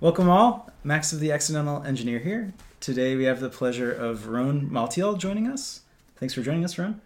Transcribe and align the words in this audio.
Welcome 0.00 0.28
all. 0.28 0.70
Max 0.84 1.12
of 1.12 1.18
the 1.18 1.32
Accidental 1.32 1.82
Engineer 1.82 2.20
here. 2.20 2.52
Today 2.78 3.16
we 3.16 3.24
have 3.24 3.40
the 3.40 3.48
pleasure 3.48 3.90
of 3.90 4.28
Ron 4.28 4.70
Maltiel 4.70 5.18
joining 5.18 5.48
us. 5.48 5.80
Thanks 6.14 6.34
for 6.34 6.40
joining 6.40 6.64
us, 6.64 6.78
Ron. 6.78 7.00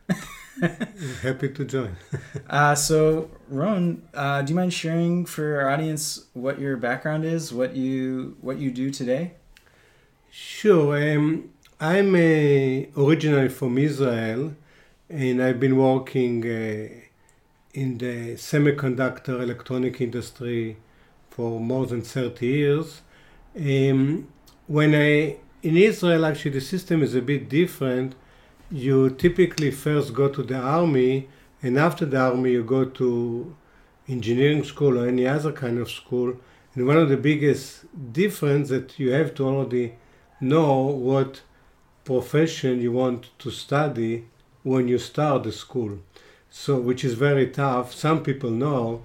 Happy 1.22 1.48
to 1.48 1.64
join. 1.64 1.96
uh, 2.50 2.74
so, 2.74 3.30
Ron, 3.48 4.02
uh, 4.12 4.42
do 4.42 4.50
you 4.50 4.56
mind 4.56 4.74
sharing 4.74 5.24
for 5.24 5.58
our 5.58 5.70
audience 5.70 6.26
what 6.34 6.60
your 6.60 6.76
background 6.76 7.24
is, 7.24 7.50
what 7.50 7.74
you 7.74 8.36
what 8.42 8.58
you 8.58 8.70
do 8.70 8.90
today? 8.90 9.36
Sure. 10.30 11.16
Um, 11.16 11.48
I'm 11.80 12.14
uh, 12.14 13.02
originally 13.02 13.48
from 13.48 13.78
Israel, 13.78 14.52
and 15.08 15.42
I've 15.42 15.58
been 15.58 15.78
working 15.78 16.44
uh, 16.44 16.88
in 17.72 17.96
the 17.96 18.34
semiconductor 18.34 19.40
electronic 19.42 19.98
industry 20.02 20.76
for 21.34 21.58
more 21.58 21.86
than 21.86 22.02
30 22.02 22.46
years. 22.46 23.02
Um, 23.56 24.28
when 24.66 24.94
I 24.94 25.36
in 25.62 25.76
Israel, 25.76 26.26
actually, 26.26 26.50
the 26.50 26.60
system 26.60 27.02
is 27.02 27.14
a 27.14 27.22
bit 27.22 27.48
different. 27.48 28.14
You 28.70 29.10
typically 29.10 29.70
first 29.70 30.12
go 30.12 30.28
to 30.28 30.42
the 30.42 30.58
army, 30.58 31.28
and 31.62 31.78
after 31.78 32.04
the 32.04 32.18
army, 32.18 32.52
you 32.52 32.64
go 32.64 32.84
to 32.84 33.54
engineering 34.08 34.64
school 34.64 34.98
or 34.98 35.06
any 35.06 35.26
other 35.26 35.52
kind 35.52 35.78
of 35.78 35.88
school. 35.90 36.34
And 36.74 36.86
one 36.86 36.96
of 36.96 37.08
the 37.08 37.16
biggest 37.16 37.84
difference 38.12 38.70
that 38.70 38.98
you 38.98 39.12
have 39.12 39.34
to 39.36 39.46
already 39.46 39.94
know 40.40 40.82
what 40.82 41.42
profession 42.04 42.80
you 42.80 42.90
want 42.90 43.30
to 43.38 43.50
study 43.50 44.26
when 44.64 44.88
you 44.88 44.98
start 44.98 45.44
the 45.44 45.52
school. 45.52 46.00
So, 46.50 46.80
which 46.80 47.04
is 47.04 47.14
very 47.14 47.46
tough. 47.46 47.94
Some 47.94 48.22
people 48.22 48.50
know. 48.50 49.02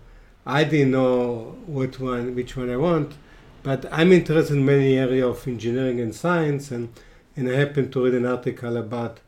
I 0.50 0.64
didn't 0.64 0.92
know 0.92 1.58
what 1.66 2.00
one, 2.00 2.34
which 2.34 2.56
one 2.56 2.70
I 2.70 2.78
want, 2.78 3.16
but 3.64 3.86
I'm 3.92 4.14
interested 4.14 4.56
in 4.56 4.66
many 4.66 4.98
areas 4.98 5.26
of 5.26 5.46
engineering 5.46 6.00
and 6.00 6.16
science, 6.16 6.72
and, 6.72 6.88
and 7.36 7.50
I 7.50 7.56
happened 7.56 7.92
to 7.92 8.06
read 8.06 8.14
an 8.14 8.26
article 8.26 8.78
about 8.78 9.20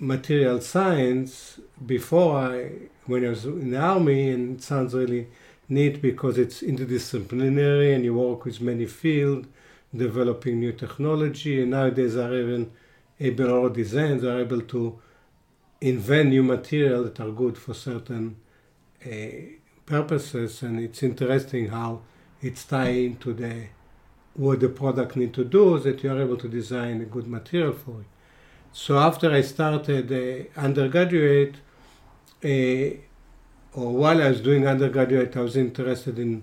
material 0.00 0.60
science 0.60 1.60
before 1.86 2.38
I, 2.38 2.70
when 3.06 3.24
I 3.24 3.28
was 3.28 3.44
in 3.44 3.70
the 3.70 3.78
army, 3.78 4.30
and 4.30 4.58
it 4.58 4.64
sounds 4.64 4.94
really 4.94 5.28
neat 5.68 6.02
because 6.02 6.38
it's 6.38 6.60
interdisciplinary 6.60 7.94
and 7.94 8.04
you 8.04 8.14
work 8.14 8.46
with 8.46 8.60
many 8.60 8.86
fields, 8.86 9.46
developing 9.94 10.58
new 10.58 10.72
technology, 10.72 11.62
and 11.62 11.70
nowadays 11.70 12.16
are 12.16 12.34
even 12.34 12.72
able 13.20 13.48
or 13.48 13.70
designs 13.70 14.24
are 14.24 14.40
able 14.40 14.60
to 14.62 14.98
invent 15.80 16.30
new 16.30 16.42
material 16.42 17.04
that 17.04 17.20
are 17.20 17.30
good 17.30 17.56
for 17.56 17.74
certain 17.74 18.34
uh, 19.06 19.10
purposes, 19.86 20.62
and 20.62 20.80
it's 20.80 21.02
interesting 21.02 21.68
how 21.68 22.00
it's 22.40 22.64
tied 22.64 22.96
into 22.96 23.32
the 23.32 23.66
what 24.34 24.58
the 24.60 24.68
product 24.68 25.14
need 25.16 25.32
to 25.32 25.44
do 25.44 25.78
that 25.78 26.02
you 26.02 26.10
are 26.10 26.20
able 26.20 26.36
to 26.36 26.48
design 26.48 27.00
a 27.00 27.04
good 27.04 27.28
material 27.28 27.72
for 27.72 28.00
it. 28.00 28.06
So 28.72 28.98
after 28.98 29.30
I 29.30 29.42
started 29.42 30.10
uh, 30.10 30.60
undergraduate, 30.60 31.54
uh, 32.44 32.98
or 33.72 33.92
while 33.92 34.20
I 34.20 34.30
was 34.30 34.40
doing 34.40 34.66
undergraduate, 34.66 35.36
I 35.36 35.40
was 35.40 35.56
interested 35.56 36.18
in 36.18 36.42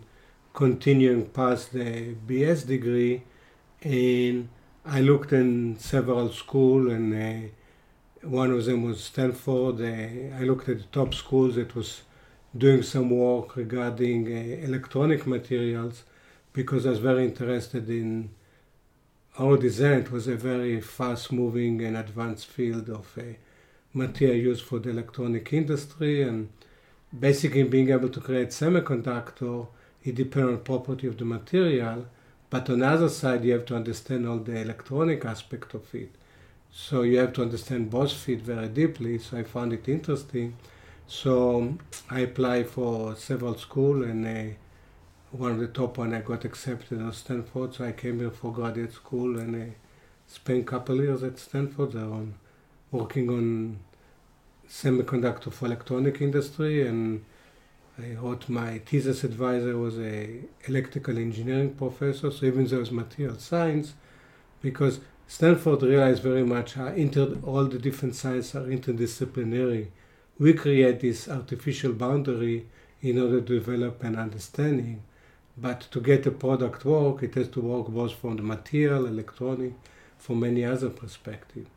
continuing 0.54 1.26
past 1.26 1.74
the 1.74 2.16
BS 2.28 2.66
degree, 2.66 3.24
and 3.82 4.48
I 4.86 5.02
looked 5.02 5.34
in 5.34 5.78
several 5.78 6.32
schools, 6.32 6.92
and 6.94 7.14
uh, 7.14 7.50
one 8.26 8.52
of 8.52 8.64
them 8.64 8.84
was 8.84 9.04
Stanford. 9.04 9.82
Uh, 9.82 10.38
I 10.38 10.44
looked 10.44 10.70
at 10.70 10.78
the 10.78 10.86
top 10.92 11.14
schools 11.14 11.56
that 11.56 11.76
was 11.76 12.04
doing 12.58 12.84
some 12.84 13.10
work 13.10 13.56
regarding 13.56 14.28
uh, 14.28 14.66
electronic 14.66 15.26
materials 15.26 16.04
because 16.54 16.86
I 16.86 16.90
was 16.90 17.00
very 17.00 17.24
interested 17.24 17.90
in 17.90 18.32
our 19.40 19.58
design. 19.58 20.00
It 20.00 20.12
was 20.12 20.28
a 20.28 20.36
very 20.36 20.82
fast 20.82 21.32
moving 21.32 21.82
and 21.84 21.96
advanced 21.96 22.48
field 22.48 22.90
of 22.90 23.18
uh, 23.18 23.24
material 23.94 24.38
used 24.38 24.64
for 24.64 24.80
the 24.80 24.90
electronic 24.90 25.52
industry 25.54 26.22
and 26.24 26.50
basically 27.18 27.64
being 27.64 27.90
able 27.90 28.10
to 28.10 28.22
create 28.22 28.50
semiconductor 28.50 29.68
it 30.04 30.16
depends 30.16 30.50
on 30.50 30.58
property 30.60 31.08
of 31.08 31.18
the 31.18 31.26
material 31.26 32.06
but 32.50 32.70
on 32.70 32.80
the 32.80 32.88
other 32.88 33.10
side 33.10 33.44
you 33.44 33.52
have 33.52 33.66
to 33.66 33.76
understand 33.76 34.26
all 34.28 34.38
the 34.38 34.58
electronic 34.58 35.26
aspect 35.26 35.74
of 35.74 35.94
it 35.94 36.10
so 36.72 37.02
you 37.02 37.18
have 37.18 37.34
to 37.34 37.42
understand 37.42 37.90
both 37.90 38.14
field 38.14 38.42
very 38.42 38.70
deeply 38.70 39.18
so 39.18 39.38
i 39.38 39.44
found 39.44 39.74
it 39.74 39.90
interesting 39.90 40.56
so 41.12 41.78
I 42.10 42.22
applied 42.22 42.70
for 42.70 43.18
several 43.18 43.58
schools, 43.58 44.06
and 44.06 44.26
uh, 44.26 44.54
one 45.32 45.52
of 45.52 45.60
the 45.60 45.68
top 45.68 45.98
one 45.98 46.14
I 46.14 46.22
got 46.22 46.46
accepted 46.46 47.02
at 47.06 47.14
Stanford. 47.16 47.74
So 47.74 47.84
I 47.84 47.92
came 47.92 48.20
here 48.20 48.32
for 48.32 48.54
graduate 48.54 48.94
school 48.94 49.38
and 49.38 49.62
I 49.62 49.76
spent 50.26 50.62
a 50.62 50.64
couple 50.64 50.96
years 50.96 51.22
at 51.22 51.38
Stanford 51.38 51.96
on 51.96 52.36
working 52.92 53.30
on 53.30 53.80
semiconductor 54.70 55.52
for 55.52 55.66
electronic 55.66 56.22
industry. 56.22 56.88
And 56.88 57.26
I 58.00 58.14
wrote 58.14 58.48
my 58.48 58.80
thesis 58.80 59.26
advisor 59.26 59.78
was 59.78 60.00
a 60.00 60.40
electrical 60.66 61.18
engineering 61.18 61.76
professor, 61.76 62.32
so 62.32 62.46
even 62.46 62.68
though 62.68 62.78
it 62.78 62.80
was 62.80 62.92
material 62.92 63.38
science, 63.38 63.96
because 64.62 65.02
Stanford 65.28 65.84
realized 65.84 66.24
very 66.24 66.46
much 66.46 66.76
how 66.76 66.88
inter, 66.88 67.38
all 67.44 67.66
the 67.66 67.80
different 67.80 68.16
sciences 68.16 68.56
are 68.56 68.66
interdisciplinary 68.66 69.88
we 70.40 70.54
create 70.54 71.00
this 71.00 71.30
artificial 71.30 71.94
boundary 71.94 72.68
in 73.02 73.20
order 73.20 73.42
to 73.42 73.60
develop 73.60 74.04
an 74.04 74.16
understanding. 74.16 75.02
But 75.58 75.82
to 75.92 76.00
get 76.00 76.26
a 76.26 76.32
product 76.32 76.86
work, 76.86 77.24
it 77.24 77.36
has 77.36 77.50
to 77.50 77.62
work 77.62 77.88
both 77.88 78.14
from 78.14 78.38
the 78.38 78.44
material, 78.44 79.06
electronic, 79.06 79.74
from 80.18 80.40
many 80.40 80.64
other 80.64 80.90
perspectives. 80.90 81.70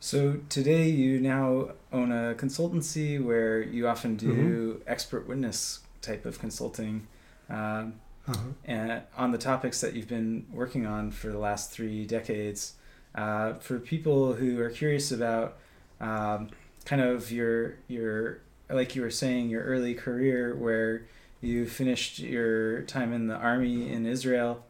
So 0.00 0.40
today 0.48 0.88
you 0.88 1.18
now 1.20 1.70
own 1.92 2.12
a 2.12 2.34
consultancy 2.34 3.22
where 3.22 3.62
you 3.62 3.88
often 3.88 4.16
do 4.16 4.32
mm-hmm. 4.32 4.82
expert 4.86 5.26
witness 5.26 5.80
type 6.02 6.26
of 6.26 6.38
consulting, 6.38 7.06
um, 7.48 7.94
uh-huh. 8.28 8.38
and 8.64 9.02
on 9.16 9.32
the 9.32 9.38
topics 9.38 9.80
that 9.80 9.94
you've 9.94 10.08
been 10.08 10.46
working 10.52 10.86
on 10.86 11.10
for 11.10 11.28
the 11.28 11.38
last 11.38 11.72
three 11.72 12.04
decades. 12.04 12.74
Uh, 13.14 13.54
for 13.54 13.78
people 13.78 14.34
who 14.34 14.60
are 14.60 14.68
curious 14.68 15.10
about 15.10 15.56
um, 16.02 16.50
kind 16.86 17.02
of 17.02 17.30
your 17.30 17.76
your 17.88 18.38
like 18.70 18.96
you 18.96 19.02
were 19.02 19.10
saying 19.10 19.50
your 19.50 19.62
early 19.62 19.94
career 19.94 20.54
where 20.56 21.02
you 21.42 21.66
finished 21.66 22.18
your 22.18 22.82
time 22.82 23.12
in 23.12 23.26
the 23.26 23.36
army 23.36 23.92
in 23.92 24.06
Israel. 24.06 24.64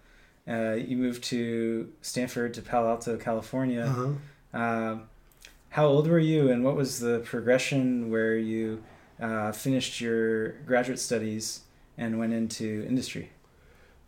Uh, 0.49 0.73
you 0.73 0.97
moved 0.97 1.23
to 1.25 1.93
Stanford 2.03 2.55
to 2.55 2.63
Palo 2.63 2.89
Alto, 2.89 3.17
California. 3.17 3.83
Uh-huh. 3.83 4.59
Uh, 4.59 4.99
how 5.71 5.87
old 5.87 6.09
were 6.09 6.19
you, 6.19 6.51
and 6.51 6.65
what 6.65 6.77
was 6.77 7.01
the 7.01 7.19
progression 7.21 8.11
where 8.11 8.37
you 8.37 8.83
uh, 9.21 9.53
finished 9.53 10.01
your 10.01 10.51
graduate 10.65 10.99
studies 10.99 11.61
and 11.99 12.19
went 12.19 12.33
into 12.33 12.85
industry? 12.89 13.31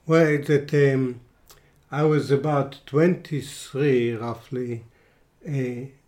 Well, 0.06 0.38
that 0.42 0.72
um, 0.72 1.20
I 1.90 2.04
was 2.04 2.30
about 2.30 2.80
twenty 2.86 3.40
three, 3.40 4.14
roughly. 4.14 4.84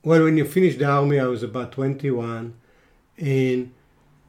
Well, 0.03 0.25
when 0.25 0.39
you 0.39 0.47
finish 0.47 0.79
the 0.79 0.87
army, 0.87 1.21
I 1.21 1.27
was 1.27 1.43
about 1.43 1.73
21. 1.73 2.55
And 3.19 3.73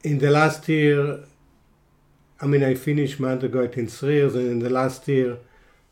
in 0.04 0.18
the 0.18 0.30
last 0.30 0.68
year, 0.68 1.24
I 2.42 2.46
mean, 2.46 2.62
I 2.62 2.74
finished 2.74 3.22
my 3.22 3.32
undergraduate 3.32 3.78
in 3.78 3.88
three 3.88 4.16
years, 4.16 4.36
and 4.36 4.48
in 4.48 4.60
the 4.60 4.70
last 4.70 5.08
year, 5.08 5.38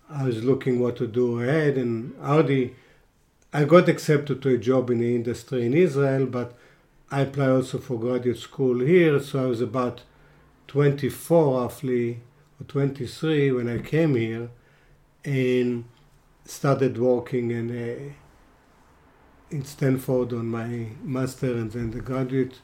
I 0.10 0.26
was 0.26 0.44
looking 0.44 0.82
what 0.82 0.98
to 0.98 1.08
do 1.08 1.40
ahead. 1.40 1.78
And 1.78 2.14
already, 2.22 2.76
I 3.54 3.64
got 3.64 3.88
accepted 3.88 4.42
to 4.42 4.50
a 4.50 4.58
job 4.58 4.90
in 4.90 5.00
the 5.00 5.16
industry 5.16 5.66
in 5.66 5.74
Israel, 5.74 6.26
but 6.26 6.58
I 7.10 7.22
applied 7.22 7.52
also 7.52 7.78
for 7.78 7.98
graduate 7.98 8.40
school 8.40 8.82
here. 8.82 9.22
So 9.22 9.46
I 9.46 9.46
was 9.46 9.62
about 9.62 10.02
24, 10.68 11.62
roughly, 11.62 12.20
or 12.60 12.66
23 12.68 13.54
when 13.54 13.70
I 13.70 13.78
came 13.78 14.16
here, 14.16 14.50
and 15.24 15.86
started 16.44 16.98
working 16.98 17.52
in 17.52 17.72
a 17.72 18.16
in 19.52 19.66
Stanford 19.66 20.34
on 20.34 20.46
my 20.48 20.88
master 21.04 21.52
and 21.54 21.72
then 21.72 21.92
the 21.92 22.00
graduate 22.00 22.60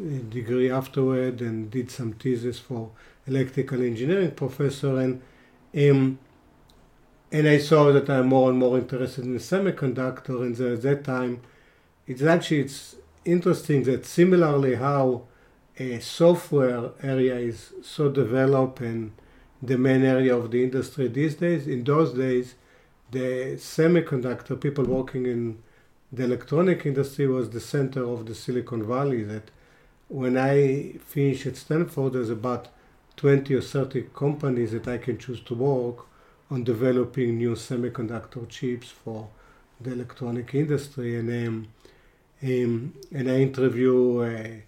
uh, 0.00 0.18
degree 0.28 0.70
afterward 0.70 1.40
and 1.40 1.70
did 1.70 1.90
some 1.90 2.12
thesis 2.12 2.58
for 2.58 2.90
electrical 3.26 3.82
engineering 3.82 4.30
professor 4.32 4.98
and 4.98 5.22
um, 5.76 6.18
and 7.32 7.48
I 7.48 7.58
saw 7.58 7.92
that 7.92 8.08
I'm 8.08 8.28
more 8.28 8.50
and 8.50 8.58
more 8.58 8.78
interested 8.78 9.24
in 9.24 9.36
semiconductor 9.36 10.42
and 10.42 10.58
at 10.60 10.82
that 10.82 11.04
time 11.04 11.40
it's 12.06 12.22
actually 12.22 12.60
it's 12.60 12.96
interesting 13.24 13.82
that 13.84 14.06
similarly 14.06 14.76
how 14.76 15.22
a 15.78 15.98
software 16.00 16.90
area 17.02 17.36
is 17.36 17.72
so 17.82 18.10
developed 18.10 18.80
and 18.80 19.12
the 19.62 19.76
main 19.76 20.04
area 20.04 20.36
of 20.36 20.50
the 20.50 20.62
industry 20.62 21.08
these 21.08 21.34
days 21.34 21.66
in 21.66 21.82
those 21.84 22.12
days 22.12 22.54
the 23.10 23.56
semiconductor 23.56 24.60
people 24.60 24.84
working 24.84 25.26
in 25.26 25.58
the 26.12 26.24
electronic 26.24 26.86
industry 26.86 27.26
was 27.26 27.50
the 27.50 27.60
center 27.60 28.04
of 28.04 28.26
the 28.26 28.34
Silicon 28.34 28.86
Valley. 28.86 29.22
That 29.24 29.50
when 30.08 30.36
I 30.36 30.94
finished 31.04 31.46
at 31.46 31.56
Stanford, 31.56 32.12
there's 32.12 32.30
about 32.30 32.68
20 33.16 33.54
or 33.54 33.60
30 33.60 34.08
companies 34.14 34.72
that 34.72 34.86
I 34.86 34.98
can 34.98 35.18
choose 35.18 35.40
to 35.42 35.54
work 35.54 36.06
on 36.50 36.62
developing 36.62 37.38
new 37.38 37.54
semiconductor 37.54 38.48
chips 38.48 38.90
for 38.90 39.28
the 39.80 39.92
electronic 39.92 40.54
industry, 40.54 41.18
and 41.18 41.28
um, 41.48 41.68
um, 42.42 42.94
and 43.12 43.30
I 43.30 43.40
interview. 43.40 44.20
Uh, 44.20 44.60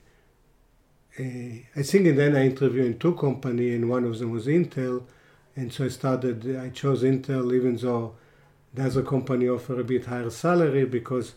uh, 1.20 1.81
I 1.81 1.82
think 1.82 2.17
then 2.17 2.37
I 2.37 2.46
interviewed 2.46 2.87
in 2.87 2.99
two 2.99 3.14
companies, 3.14 3.75
and 3.75 3.88
one 3.88 4.05
of 4.05 4.19
them 4.19 4.31
was 4.31 4.46
Intel, 4.46 5.02
and 5.56 5.73
so 5.73 5.85
I 5.85 5.88
started. 5.88 6.56
I 6.56 6.70
chose 6.70 7.02
Intel, 7.02 7.55
even 7.55 7.76
though 7.76 8.14
the 8.78 8.86
other 8.86 9.02
company 9.02 9.48
offer 9.48 9.80
a 9.80 9.84
bit 9.84 10.06
higher 10.06 10.30
salary 10.30 10.84
because 10.84 11.34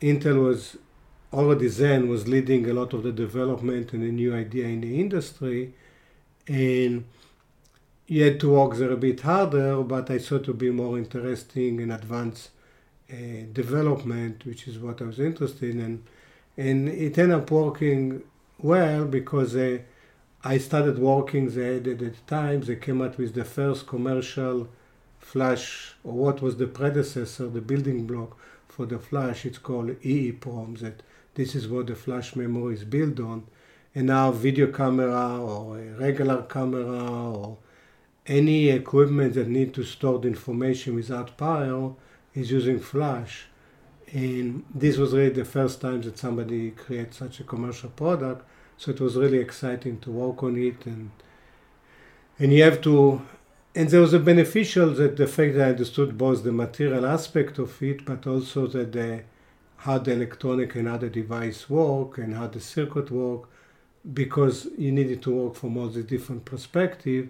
Intel 0.00 0.44
was 0.44 0.76
already 1.32 1.68
then 1.68 2.08
was 2.08 2.28
leading 2.28 2.68
a 2.68 2.72
lot 2.72 2.92
of 2.92 3.02
the 3.02 3.12
development 3.12 3.92
and 3.92 4.02
a 4.02 4.12
new 4.12 4.34
idea 4.34 4.66
in 4.66 4.80
the 4.80 5.00
industry, 5.00 5.74
and 6.46 7.04
you 8.06 8.22
had 8.22 8.38
to 8.40 8.52
work 8.52 8.76
there 8.76 8.92
a 8.92 8.96
bit 8.96 9.20
harder. 9.20 9.82
But 9.82 10.10
I 10.10 10.18
thought 10.18 10.44
to 10.44 10.54
be 10.54 10.70
more 10.70 10.96
interesting 10.98 11.80
and 11.80 11.92
advanced 11.92 12.50
uh, 13.10 13.46
development, 13.52 14.46
which 14.46 14.68
is 14.68 14.78
what 14.78 15.02
I 15.02 15.06
was 15.06 15.18
interested 15.18 15.74
in, 15.76 16.04
and 16.56 16.88
it 16.88 17.18
ended 17.18 17.38
up 17.38 17.50
working 17.50 18.22
well 18.58 19.04
because 19.04 19.56
uh, 19.56 19.78
I 20.44 20.58
started 20.58 20.98
working 20.98 21.48
there 21.50 21.76
at 21.76 21.84
the 21.84 22.12
time. 22.26 22.60
They 22.60 22.76
came 22.76 23.02
out 23.02 23.18
with 23.18 23.34
the 23.34 23.44
first 23.44 23.86
commercial 23.86 24.68
flash, 25.24 25.94
or 26.04 26.12
what 26.12 26.42
was 26.42 26.56
the 26.58 26.66
predecessor, 26.66 27.48
the 27.48 27.60
building 27.60 28.06
block 28.06 28.36
for 28.68 28.86
the 28.86 28.98
flash. 28.98 29.44
It's 29.46 29.58
called 29.58 29.88
EEPROM. 30.02 30.78
That 30.78 31.02
this 31.34 31.54
is 31.54 31.66
what 31.66 31.86
the 31.86 31.94
flash 31.94 32.36
memory 32.36 32.74
is 32.74 32.84
built 32.84 33.18
on. 33.20 33.46
And 33.94 34.08
now 34.08 34.32
video 34.32 34.66
camera 34.70 35.40
or 35.40 35.78
a 35.78 35.92
regular 35.92 36.42
camera 36.42 37.30
or 37.32 37.58
any 38.26 38.68
equipment 38.68 39.34
that 39.34 39.48
need 39.48 39.72
to 39.74 39.84
store 39.84 40.18
the 40.18 40.28
information 40.28 40.94
without 40.94 41.36
power 41.36 41.94
is 42.34 42.50
using 42.50 42.80
flash. 42.80 43.46
And 44.12 44.64
this 44.74 44.96
was 44.96 45.12
really 45.12 45.30
the 45.30 45.44
first 45.44 45.80
time 45.80 46.02
that 46.02 46.18
somebody 46.18 46.70
created 46.70 47.14
such 47.14 47.40
a 47.40 47.44
commercial 47.44 47.90
product. 47.90 48.46
So 48.76 48.90
it 48.90 49.00
was 49.00 49.16
really 49.16 49.38
exciting 49.38 50.00
to 50.00 50.10
work 50.10 50.42
on 50.42 50.56
it 50.56 50.84
and 50.86 51.10
and 52.36 52.52
you 52.52 52.64
have 52.64 52.80
to 52.80 53.22
and 53.74 53.90
there 53.90 54.00
was 54.00 54.12
a 54.12 54.20
beneficial 54.20 54.90
that 54.90 55.16
the 55.16 55.26
fact 55.26 55.54
that 55.54 55.66
I 55.66 55.70
understood 55.70 56.16
both 56.16 56.44
the 56.44 56.52
material 56.52 57.04
aspect 57.06 57.58
of 57.58 57.82
it, 57.82 58.04
but 58.04 58.26
also 58.26 58.66
that 58.68 58.92
the 58.92 59.24
how 59.78 59.98
the 59.98 60.12
electronic 60.12 60.76
and 60.76 60.88
other 60.88 61.08
device 61.10 61.68
work 61.68 62.16
and 62.16 62.34
how 62.34 62.46
the 62.46 62.60
circuit 62.60 63.10
work, 63.10 63.42
because 64.14 64.66
you 64.78 64.90
needed 64.90 65.22
to 65.22 65.30
work 65.30 65.54
from 65.56 65.76
all 65.76 65.88
the 65.88 66.02
different 66.02 66.44
perspective. 66.46 67.28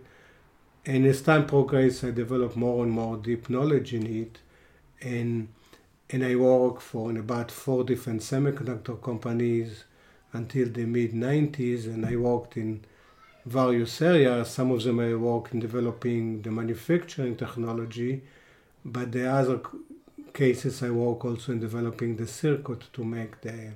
And 0.86 1.04
as 1.06 1.22
time 1.22 1.46
progressed, 1.46 2.04
I 2.04 2.10
developed 2.12 2.56
more 2.56 2.84
and 2.84 2.92
more 2.92 3.16
deep 3.16 3.48
knowledge 3.48 3.94
in 3.94 4.06
it, 4.06 4.38
and 5.00 5.48
and 6.10 6.22
I 6.24 6.36
worked 6.36 6.82
for 6.82 7.10
about 7.10 7.50
four 7.50 7.84
different 7.84 8.20
semiconductor 8.20 9.02
companies 9.02 9.84
until 10.32 10.68
the 10.68 10.84
mid 10.84 11.12
90s, 11.12 11.86
and 11.86 12.04
I 12.04 12.16
worked 12.16 12.58
in 12.58 12.84
various 13.44 14.00
areas. 14.00 14.50
Some 14.50 14.70
of 14.70 14.82
them 14.82 15.00
I 15.00 15.14
work 15.14 15.52
in 15.52 15.60
developing 15.60 16.42
the 16.42 16.50
manufacturing 16.50 17.36
technology, 17.36 18.22
but 18.84 19.12
the 19.12 19.30
other 19.30 19.60
cases 20.32 20.82
I 20.82 20.90
work 20.90 21.24
also 21.24 21.52
in 21.52 21.60
developing 21.60 22.16
the 22.16 22.26
circuit 22.26 22.84
to 22.92 23.04
make 23.04 23.40
the 23.42 23.72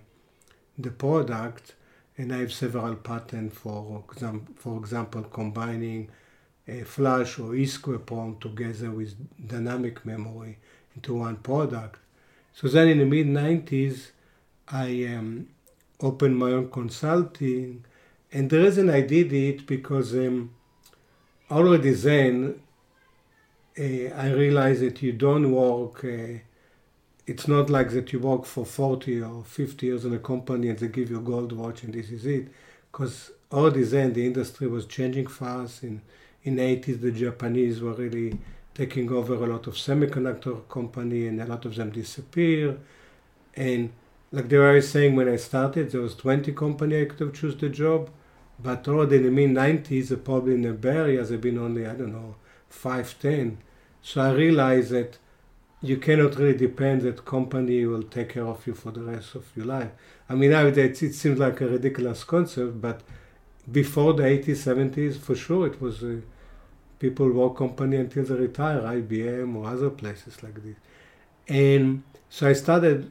the 0.77 0.91
product. 0.91 1.75
And 2.17 2.33
I 2.33 2.39
have 2.39 2.53
several 2.53 2.97
patents 2.97 3.57
for 3.57 4.03
example, 4.11 4.55
for 4.57 4.79
example, 4.79 5.23
combining 5.23 6.09
a 6.67 6.83
flash 6.83 7.39
or 7.39 7.53
EEPROM 7.55 8.41
together 8.41 8.91
with 8.91 9.15
dynamic 9.47 10.05
memory 10.05 10.59
into 10.95 11.15
one 11.15 11.37
product. 11.37 12.01
So 12.53 12.69
then 12.69 12.89
in 12.89 12.99
the 12.99 13.07
mid 13.07 13.27
90s, 13.27 14.11
I 14.69 15.15
um, 15.15 15.49
opened 16.01 16.37
my 16.37 16.51
own 16.51 16.71
consulting. 16.71 17.85
And 18.33 18.51
the 18.51 18.59
reason 18.59 18.91
I 18.91 19.01
did 19.01 19.33
it 19.33 19.67
because 19.67 20.15
um, 20.15 20.55
already 21.51 21.93
then 21.93 22.61
uh, 23.79 23.83
I 24.15 24.31
realized 24.33 24.83
that 24.83 25.03
you 25.03 25.13
don't 25.13 25.53
work. 25.53 26.05
Uh, 26.05 26.41
it's 27.27 27.47
not 27.47 27.69
like 27.69 27.91
that 27.91 28.13
you 28.13 28.21
work 28.21 28.47
for 28.47 28.65
40 28.65 29.23
or 29.23 29.45
50 29.45 29.87
years 29.87 30.05
in 30.05 30.15
a 30.15 30.19
company 30.19 30.71
and 30.71 30.79
they 30.79 30.89
give 30.89 31.11
you 31.11 31.19
a 31.19 31.23
gold 31.23 31.53
watch 31.53 31.83
and 31.83 31.93
this 31.93 32.11
is 32.11 32.25
it. 32.27 32.49
Because 32.91 33.31
already 33.53 33.83
then 33.83 34.13
the 34.15 34.27
industry 34.27 34.67
was 34.67 34.87
changing 34.87 35.27
fast. 35.27 35.83
In 35.83 36.03
in 36.45 36.57
80s, 36.57 37.01
the 37.01 37.11
Japanese 37.13 37.81
were 37.81 37.93
really 37.93 38.39
taking 38.75 39.11
over 39.11 39.35
a 39.35 39.47
lot 39.47 39.67
of 39.67 39.75
semiconductor 39.75 40.67
company 40.69 41.27
and 41.27 41.41
a 41.41 41.47
lot 41.47 41.65
of 41.65 41.75
them 41.75 41.91
disappear. 41.91 42.79
And 43.57 43.91
like 44.31 44.49
they 44.49 44.59
were 44.59 44.81
saying 44.81 45.17
when 45.17 45.29
I 45.29 45.37
started, 45.37 45.91
there 45.91 46.01
was 46.01 46.15
20 46.15 46.53
company 46.53 47.03
I 47.03 47.05
could 47.07 47.21
have 47.21 47.33
choose 47.35 47.57
the 47.57 47.69
job, 47.69 48.11
but 48.61 48.87
already 48.89 49.17
in 49.17 49.23
the 49.25 49.31
mid 49.31 49.51
90s, 49.51 50.25
probably 50.25 50.55
in 50.55 50.63
the 50.63 50.73
Bay 50.73 50.97
Area, 50.97 51.25
there 51.25 51.39
been 51.39 51.59
only 51.59 51.87
I 51.87 51.95
don't 51.95 52.13
know 52.13 52.37
five, 52.69 53.19
ten. 53.19 53.59
So 54.03 54.21
I 54.21 54.33
realized 54.33 54.91
that 54.91 55.19
you 55.81 55.97
cannot 55.97 56.37
really 56.37 56.57
depend 56.57 57.03
that 57.03 57.25
company 57.25 57.85
will 57.87 58.03
take 58.03 58.31
care 58.31 58.47
of 58.47 58.67
you 58.67 58.75
for 58.75 58.91
the 58.91 59.03
rest 59.03 59.35
of 59.35 59.45
your 59.55 59.67
life. 59.67 59.91
I 60.29 60.35
mean 60.35 60.51
nowadays 60.51 61.03
it 61.03 61.15
seems 61.15 61.39
like 61.39 61.61
a 61.61 61.69
ridiculous 61.69 62.25
concept, 62.25 62.81
but 62.81 63.03
before 63.71 64.15
the 64.15 64.25
80s, 64.25 64.65
70s, 64.65 65.19
for 65.19 65.37
sure 65.37 65.67
it 65.67 65.81
was 65.81 66.03
uh, 66.03 66.17
people 66.99 67.31
work 67.31 67.57
company 67.57 67.97
until 67.97 68.25
they 68.25 68.35
retire, 68.35 68.81
IBM 68.81 69.55
or 69.55 69.67
other 69.69 69.91
places 69.91 70.43
like 70.43 70.63
this. 70.63 70.77
And 71.49 72.03
so 72.29 72.49
I 72.49 72.55
started 72.55 73.11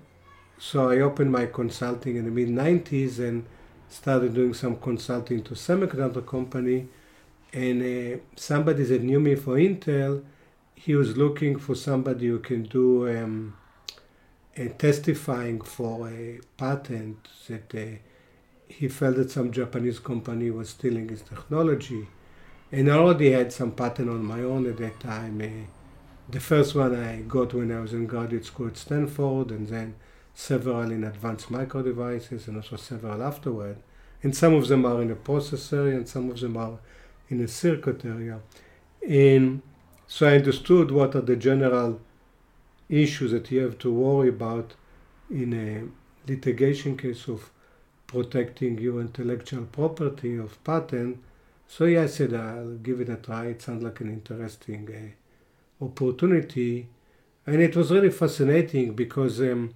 so 0.60 0.90
I 0.90 1.00
opened 1.00 1.32
my 1.32 1.46
consulting 1.46 2.16
in 2.16 2.26
the 2.26 2.32
mid 2.32 2.50
90s 2.50 3.20
and 3.20 3.46
started 3.89 4.34
doing 4.34 4.54
some 4.54 4.78
consulting 4.78 5.44
to 5.44 5.54
semiconductor 5.54 6.25
company. 6.25 6.88
And 7.54 7.81
uh, 7.81 8.19
somebody 8.36 8.84
that 8.84 9.04
knew 9.04 9.19
me 9.19 9.36
for 9.36 9.56
Intel, 9.56 10.24
he 10.75 10.95
was 10.95 11.18
looking 11.18 11.57
for 11.57 11.75
somebody 11.75 12.28
who 12.28 12.39
can 12.39 12.63
do 12.63 13.07
um, 13.10 13.57
testifying 14.78 15.62
for 15.62 16.10
a 16.10 16.39
patent 16.57 17.28
that 17.48 17.74
uh, 17.74 17.98
he 18.68 18.88
felt 18.88 19.16
that 19.16 19.31
some 19.31 19.51
Japanese 19.51 20.00
company 20.00 20.51
was 20.51 20.69
stealing 20.69 21.10
his 21.10 21.22
technology. 21.22 22.07
And 22.72 22.92
I 22.92 22.95
already 22.95 23.31
had 23.31 23.54
some 23.54 23.72
patent 23.72 24.10
on 24.10 24.25
my 24.25 24.42
own 24.42 24.68
at 24.68 24.78
that 24.78 25.00
time. 25.00 25.42
Uh, 25.42 25.72
the 26.30 26.40
first 26.42 26.76
one 26.76 26.94
I 26.94 27.21
got 27.21 27.54
when 27.54 27.71
I 27.71 27.80
was 27.80 27.94
in 27.94 28.06
graduate 28.06 28.45
school 28.45 28.68
at 28.68 28.78
Stanford, 28.78 29.52
and 29.52 29.68
then 29.68 29.95
several 30.38 30.92
in 30.92 31.04
advanced 31.04 31.50
micro 31.50 31.82
devices 31.82 32.48
and 32.48 32.58
also 32.58 32.76
several 32.76 33.24
afterward. 33.24 33.76
And 34.22 34.36
some 34.36 34.54
of 34.54 34.68
them 34.68 34.86
are 34.86 35.02
in 35.02 35.08
the 35.08 35.16
process 35.16 35.74
area 35.74 35.98
and 35.98 36.08
some 36.08 36.30
of 36.30 36.40
them 36.40 36.56
are 36.56 36.78
in 37.28 37.40
the 37.40 37.48
circuit 37.48 38.06
area. 38.06 38.40
And 39.08 39.64
so 40.06 40.28
I 40.28 40.36
understood 40.36 40.92
what 40.92 41.16
are 41.16 41.22
the 41.22 41.36
general 41.36 42.00
issues 42.88 43.32
that 43.32 43.50
you 43.50 43.62
have 43.62 43.80
to 43.80 43.92
worry 43.92 44.30
about 44.30 44.76
in 45.32 45.54
a 45.54 46.32
litigation 46.32 46.98
case 46.98 47.28
of 47.28 47.50
protecting 48.06 48.78
your 48.78 49.02
intellectual 49.02 49.66
property 49.66 50.38
of 50.38 50.64
patent. 50.64 51.18
So 51.68 51.86
yeah, 51.86 52.04
I 52.04 52.06
said 52.06 52.36
I'll 52.36 52.76
give 52.76 53.02
it 53.02 53.10
a 53.10 53.16
try. 53.16 53.48
It 53.48 53.64
sounds 53.64 53.84
like 53.84 54.00
an 54.02 54.10
interesting 54.10 54.88
uh, 55.82 55.84
opportunity, 55.84 56.88
and 57.48 57.60
it 57.60 57.76
was 57.76 57.92
really 57.92 58.12
fascinating 58.12 58.94
because 58.94 59.42
um, 59.42 59.74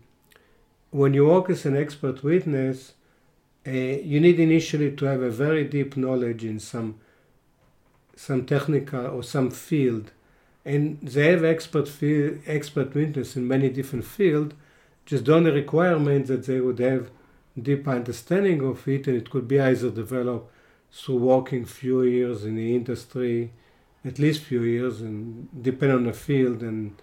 when 0.91 1.13
you 1.13 1.25
work 1.25 1.49
as 1.49 1.65
an 1.65 1.75
expert 1.75 2.23
witness, 2.23 2.93
uh, 3.65 3.71
you 3.71 4.19
need 4.19 4.39
initially 4.39 4.91
to 4.91 5.05
have 5.05 5.21
a 5.21 5.29
very 5.29 5.63
deep 5.63 5.95
knowledge 5.97 6.43
in 6.43 6.59
some 6.59 6.99
some 8.15 8.45
technical 8.45 9.07
or 9.07 9.23
some 9.23 9.49
field, 9.49 10.11
and 10.63 10.99
they 11.01 11.31
have 11.31 11.43
expert 11.43 11.87
field, 11.87 12.37
expert 12.45 12.93
witness 12.93 13.35
in 13.35 13.47
many 13.47 13.69
different 13.69 14.05
fields. 14.05 14.53
Just 15.05 15.25
the 15.25 15.33
only 15.33 15.49
requirement 15.49 16.27
that 16.27 16.45
they 16.45 16.59
would 16.59 16.77
have 16.79 17.09
deep 17.59 17.87
understanding 17.87 18.61
of 18.61 18.87
it, 18.87 19.07
and 19.07 19.17
it 19.17 19.29
could 19.31 19.47
be 19.47 19.59
either 19.59 19.89
developed 19.89 20.51
through 20.91 21.17
working 21.17 21.65
few 21.65 22.03
years 22.03 22.43
in 22.43 22.55
the 22.55 22.75
industry, 22.75 23.51
at 24.05 24.19
least 24.19 24.43
few 24.43 24.61
years, 24.61 25.01
and 25.01 25.49
depend 25.63 25.91
on 25.93 26.03
the 26.03 26.13
field 26.13 26.61
and 26.61 26.95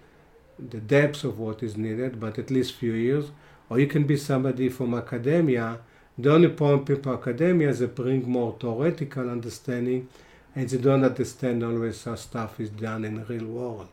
the 0.57 0.79
depth 0.79 1.23
of 1.23 1.39
what 1.39 1.63
is 1.63 1.75
needed, 1.75 2.19
but 2.19 2.37
at 2.37 2.51
least 2.51 2.75
few 2.75 2.93
years 2.93 3.31
or 3.69 3.79
you 3.79 3.87
can 3.87 4.03
be 4.05 4.17
somebody 4.17 4.69
from 4.69 4.93
academia. 4.93 5.79
The 6.17 6.33
only 6.33 6.49
problem 6.49 6.85
people 6.85 7.13
academia 7.13 7.69
is 7.69 7.79
they 7.79 7.85
bring 7.85 8.29
more 8.29 8.55
theoretical 8.59 9.29
understanding 9.29 10.09
and 10.55 10.67
they 10.67 10.77
don't 10.77 11.03
understand 11.03 11.63
always 11.63 12.03
how 12.03 12.15
stuff 12.15 12.59
is 12.59 12.69
done 12.69 13.05
in 13.05 13.15
the 13.15 13.25
real 13.25 13.45
world. 13.45 13.87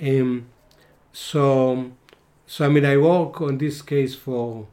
Um, 0.00 0.48
so, 1.12 1.92
so 2.46 2.64
I 2.66 2.68
mean, 2.68 2.84
I 2.84 2.96
work 2.96 3.40
on 3.40 3.58
this 3.58 3.82
case 3.82 4.14
for 4.14 4.66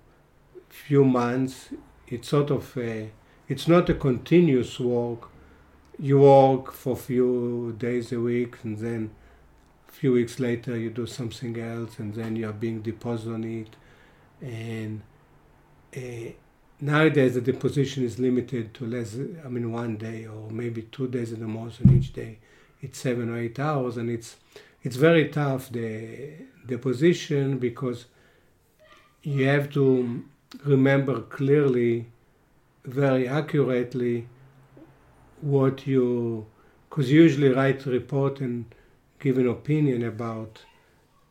few 0.69 1.05
months. 1.05 1.69
It's 2.07 2.27
sort 2.27 2.51
of 2.51 2.77
a, 2.77 3.11
it's 3.47 3.67
not 3.67 3.89
a 3.89 3.93
continuous 3.93 4.79
work. 4.79 5.29
You 5.97 6.19
work 6.19 6.73
for 6.73 6.93
a 6.93 6.97
few 6.97 7.75
days 7.77 8.11
a 8.11 8.19
week 8.19 8.57
and 8.63 8.77
then 8.77 9.11
a 9.87 9.91
few 9.91 10.11
weeks 10.11 10.39
later 10.39 10.77
you 10.77 10.89
do 10.89 11.07
something 11.07 11.57
else, 11.59 11.99
and 11.99 12.13
then 12.13 12.35
you 12.35 12.49
are 12.49 12.53
being 12.53 12.81
deposited 12.81 13.33
on 13.33 13.43
it. 13.45 13.75
And 14.45 15.01
uh, 15.97 16.31
nowadays 16.79 17.33
the 17.33 17.41
deposition 17.41 18.03
is 18.03 18.19
limited 18.19 18.73
to 18.75 18.85
less, 18.85 19.17
I 19.43 19.47
mean, 19.47 19.71
one 19.71 19.97
day 19.97 20.27
or 20.27 20.51
maybe 20.51 20.83
two 20.83 21.07
days 21.07 21.33
at 21.33 21.39
the 21.39 21.47
most, 21.47 21.79
and 21.79 21.91
each 21.91 22.13
day. 22.13 22.37
It's 22.81 22.99
seven 22.99 23.29
or 23.29 23.37
eight 23.37 23.59
hours, 23.59 23.97
and 23.97 24.09
it's 24.11 24.35
it's 24.83 24.97
very 24.97 25.29
tough 25.29 25.71
the 25.71 26.29
deposition 26.67 27.57
because 27.57 28.05
you 29.23 29.47
have 29.47 29.71
to 29.71 30.23
remember 30.63 31.21
clearly, 31.21 32.05
very 32.83 33.27
accurately, 33.27 34.27
what 35.41 35.87
you, 35.87 36.45
because 36.87 37.11
usually 37.11 37.49
write 37.49 37.83
a 37.87 37.89
report 37.89 38.39
and 38.39 38.65
give 39.19 39.39
an 39.39 39.47
opinion 39.47 40.03
about 40.03 40.63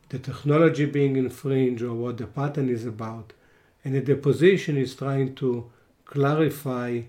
the 0.09 0.19
technology 0.19 0.85
being 0.85 1.15
infringed 1.15 1.81
or 1.81 1.93
what 1.93 2.17
the 2.17 2.27
patent 2.27 2.69
is 2.69 2.85
about. 2.85 3.33
And 3.83 3.95
the 3.95 4.01
deposition 4.01 4.77
is 4.77 4.95
trying 4.95 5.35
to 5.35 5.69
clarify 6.05 7.01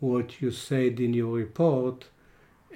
what 0.00 0.40
you 0.40 0.50
said 0.50 1.00
in 1.00 1.14
your 1.14 1.32
report, 1.32 2.06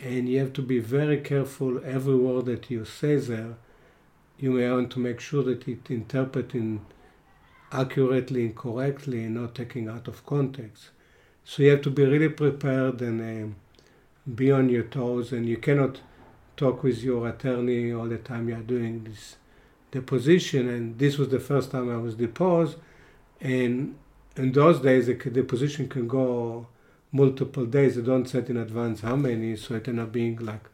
and 0.01 0.29
you 0.29 0.39
have 0.39 0.53
to 0.55 0.63
be 0.63 0.79
very 0.79 1.19
careful 1.21 1.81
every 1.85 2.15
word 2.15 2.47
that 2.47 2.71
you 2.71 2.85
say 2.85 3.17
there. 3.17 3.57
You 4.39 4.53
may 4.53 4.71
want 4.71 4.91
to 4.93 5.01
make 5.01 5.21
sure 5.21 5.43
that 5.45 5.67
it 5.67 5.91
interpreting 5.91 6.85
accurately 7.73 8.47
and 8.47 8.57
correctly 8.57 9.25
and 9.25 9.35
not 9.35 9.55
taking 9.55 9.89
out 9.89 10.07
of 10.07 10.25
context. 10.25 10.91
So 11.45 11.63
you 11.63 11.71
have 11.71 11.83
to 11.83 11.91
be 11.91 12.05
really 12.05 12.29
prepared 12.29 13.01
and 13.01 13.21
uh, 13.21 13.55
be 14.35 14.51
on 14.53 14.69
your 14.69 14.85
toes, 14.85 15.33
and 15.33 15.49
you 15.49 15.57
cannot 15.57 16.01
talk 16.57 16.83
with 16.83 17.03
your 17.03 17.29
attorney 17.29 17.93
all 17.93 18.09
the 18.09 18.19
time 18.19 18.49
you 18.49 18.55
are 18.55 18.63
doing 18.63 19.05
this 19.05 19.37
deposition. 19.91 20.69
And 20.69 20.99
this 20.99 21.19
was 21.19 21.29
the 21.29 21.41
first 21.41 21.71
time 21.71 21.91
I 21.91 21.97
was 21.97 22.15
deposed, 22.15 22.77
and 23.41 23.97
in 24.37 24.53
those 24.53 24.81
days 24.81 25.07
the 25.07 25.15
deposition 25.15 25.89
can 25.89 26.07
go 26.09 26.67
multiple 27.13 27.67
days. 27.67 27.97
They 27.97 28.03
don't 28.03 28.29
set 28.29 28.51
in 28.51 28.57
advance 28.57 29.01
how 29.01 29.17
many, 29.17 29.57
so 29.57 29.75
it 29.75 29.89
ended 29.89 30.05
up 30.05 30.13
being 30.13 30.37
like 30.37 30.69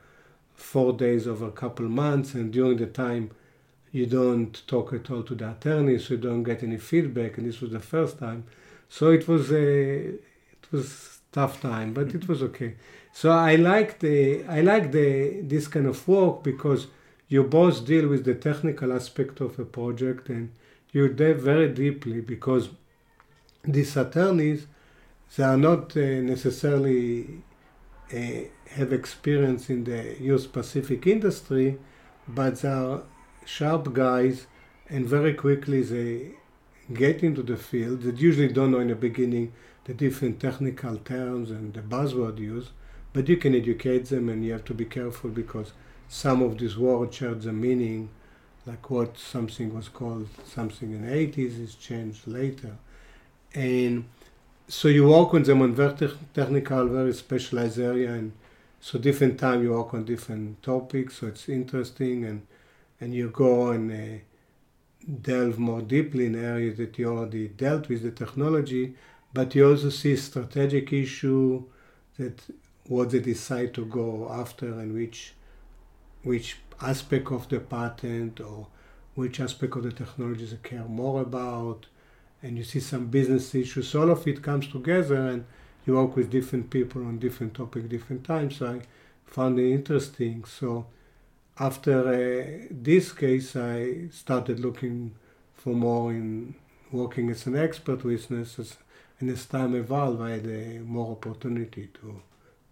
four 0.55 0.93
days 0.93 1.27
over 1.27 1.47
a 1.49 1.53
couple 1.53 1.89
months, 1.89 2.35
and 2.35 2.53
during 2.53 2.79
the 2.79 2.87
time 2.87 3.31
you 3.91 4.07
don't 4.07 4.67
talk 4.67 4.93
at 4.93 5.11
all 5.11 5.23
to 5.23 5.35
the 5.35 5.51
attorney, 5.51 5.99
so 5.99 6.15
you 6.15 6.21
don't 6.21 6.43
get 6.43 6.63
any 6.63 6.79
feedback. 6.79 7.37
And 7.37 7.47
this 7.47 7.61
was 7.61 7.73
the 7.73 7.81
first 7.81 8.19
time, 8.19 8.45
so 8.89 9.11
it 9.11 9.29
was 9.29 9.53
a 9.53 10.15
it 10.15 10.67
was 10.71 11.21
tough 11.33 11.61
time, 11.61 11.93
but 11.93 12.09
it 12.09 12.21
mm-hmm. 12.21 12.33
was 12.33 12.43
okay. 12.43 12.75
So 13.13 13.31
I 13.31 13.57
like 13.57 13.99
the 13.99 14.45
I 14.45 14.61
like 14.63 14.93
the 14.93 15.41
this 15.43 15.69
kind 15.69 15.87
of 15.87 16.07
work 16.09 16.43
because 16.43 16.87
you 17.33 17.43
both 17.43 17.85
deal 17.87 18.09
with 18.09 18.25
the 18.25 18.35
technical 18.35 18.93
aspect 18.93 19.41
of 19.41 19.59
a 19.59 19.65
project 19.65 20.29
and 20.29 20.53
you 20.93 21.09
dive 21.09 21.41
very 21.41 21.69
deeply 21.69 22.21
because 22.21 22.69
these 23.65 23.97
attorneys 23.97 24.67
they 25.35 25.45
are 25.45 25.57
not 25.57 25.97
uh, 25.97 26.01
necessarily 26.01 27.43
uh, 28.13 28.43
have 28.69 28.93
experience 28.93 29.71
in 29.71 29.85
the 29.85 30.17
your 30.21 30.39
specific 30.39 31.07
industry, 31.07 31.79
but 32.29 32.61
they 32.61 32.69
are 32.69 33.03
sharp 33.47 33.95
guys, 33.95 34.47
and 34.91 35.07
very 35.07 35.33
quickly 35.33 35.83
they 35.83 36.33
get 36.93 37.23
into 37.23 37.43
the 37.43 37.57
field. 37.57 38.03
They 38.03 38.11
usually 38.11 38.53
don't 38.53 38.73
know 38.73 38.81
in 38.81 38.89
the 38.89 38.95
beginning 38.95 39.55
the 39.85 39.95
different 39.95 40.39
technical 40.39 40.99
terms 40.99 41.51
and 41.51 41.73
the 41.73 41.81
buzzword 41.81 42.39
used, 42.39 42.71
but 43.15 43.29
you 43.29 43.39
can 43.39 43.55
educate 43.55 44.11
them, 44.11 44.29
and 44.29 44.45
you 44.45 44.53
have 44.53 44.67
to 44.67 44.75
be 44.75 44.85
careful 44.85 45.31
because 45.31 45.73
some 46.13 46.43
of 46.43 46.59
these 46.59 46.77
words 46.77 47.17
share 47.17 47.35
the 47.35 47.55
meaning, 47.55 48.11
like 48.67 48.91
what 48.91 49.17
something 49.17 49.75
was 49.75 49.89
called 49.89 50.29
something 50.45 50.93
in 50.93 51.07
the 51.07 51.11
80s 51.11 51.59
is 51.59 51.75
changed 51.75 52.27
later. 52.27 52.77
And 53.55 54.05
so 54.69 54.89
you 54.89 55.09
work 55.09 55.33
on 55.33 55.43
them 55.45 55.63
on 55.63 55.75
very 55.75 56.11
technical, 56.35 56.87
very 56.89 57.15
specialized 57.15 57.79
area, 57.79 58.13
and 58.13 58.33
so 58.79 58.99
different 58.99 59.41
time 59.41 59.63
you 59.63 59.73
work 59.73 59.95
on 59.95 60.05
different 60.05 60.63
topics. 60.63 61.17
So 61.17 61.29
it's 61.29 61.49
interesting, 61.49 62.27
and 62.27 62.47
and 63.01 63.15
you 63.15 63.31
go 63.31 63.71
and 63.71 63.91
uh, 63.91 64.19
delve 65.23 65.59
more 65.59 65.81
deeply 65.81 66.27
in 66.27 66.35
areas 66.35 66.77
that 66.77 66.99
you 66.99 67.09
already 67.09 67.49
dealt 67.49 67.89
with 67.89 68.03
the 68.03 68.11
technology, 68.11 68.97
but 69.33 69.55
you 69.55 69.67
also 69.67 69.89
see 69.89 70.15
strategic 70.17 70.93
issue 70.93 71.65
that 72.19 72.39
what 72.87 73.09
they 73.11 73.21
decide 73.21 73.73
to 73.73 73.87
go 73.87 74.29
after 74.31 74.67
and 74.67 74.93
which 74.93 75.33
which 76.23 76.59
aspect 76.81 77.31
of 77.31 77.49
the 77.49 77.61
patent 77.61 78.41
or 78.41 78.67
which 79.15 79.41
aspect 79.41 79.77
of 79.77 79.83
the 79.83 79.93
technology 79.93 80.47
they 80.47 80.57
care 80.69 80.85
more 80.85 81.23
about 81.23 81.87
and 82.43 82.59
you 82.59 82.65
see 82.65 82.81
some 82.81 83.07
business 83.07 83.55
issues. 83.55 83.95
All 83.95 84.11
of 84.11 84.27
it 84.27 84.43
comes 84.43 84.67
together, 84.67 85.29
and 85.29 85.45
you 85.87 85.95
work 85.95 86.17
with 86.17 86.31
different 86.31 86.71
people 86.71 87.07
on 87.07 87.19
different 87.19 87.55
topics, 87.55 87.89
different 87.89 88.25
times. 88.25 88.57
So 88.57 88.67
I 88.67 88.81
found 89.27 89.59
it 89.59 89.73
interesting. 89.73 90.45
So 90.45 90.87
after 91.59 92.09
uh, 92.09 92.67
this 92.71 93.13
case, 93.13 93.55
I 93.57 94.09
started 94.11 94.61
looking 94.61 95.15
for 95.55 95.71
more 95.71 96.11
in 96.11 96.55
working 96.91 97.31
as 97.31 97.47
an 97.47 97.57
expert 97.57 98.05
witness. 98.05 98.77
and 99.21 99.31
as 99.31 99.47
time 99.47 99.75
evolved, 99.77 100.21
I 100.21 100.31
had 100.31 100.47
uh, 100.47 100.83
more 100.85 101.13
opportunity 101.13 101.89
to 102.01 102.23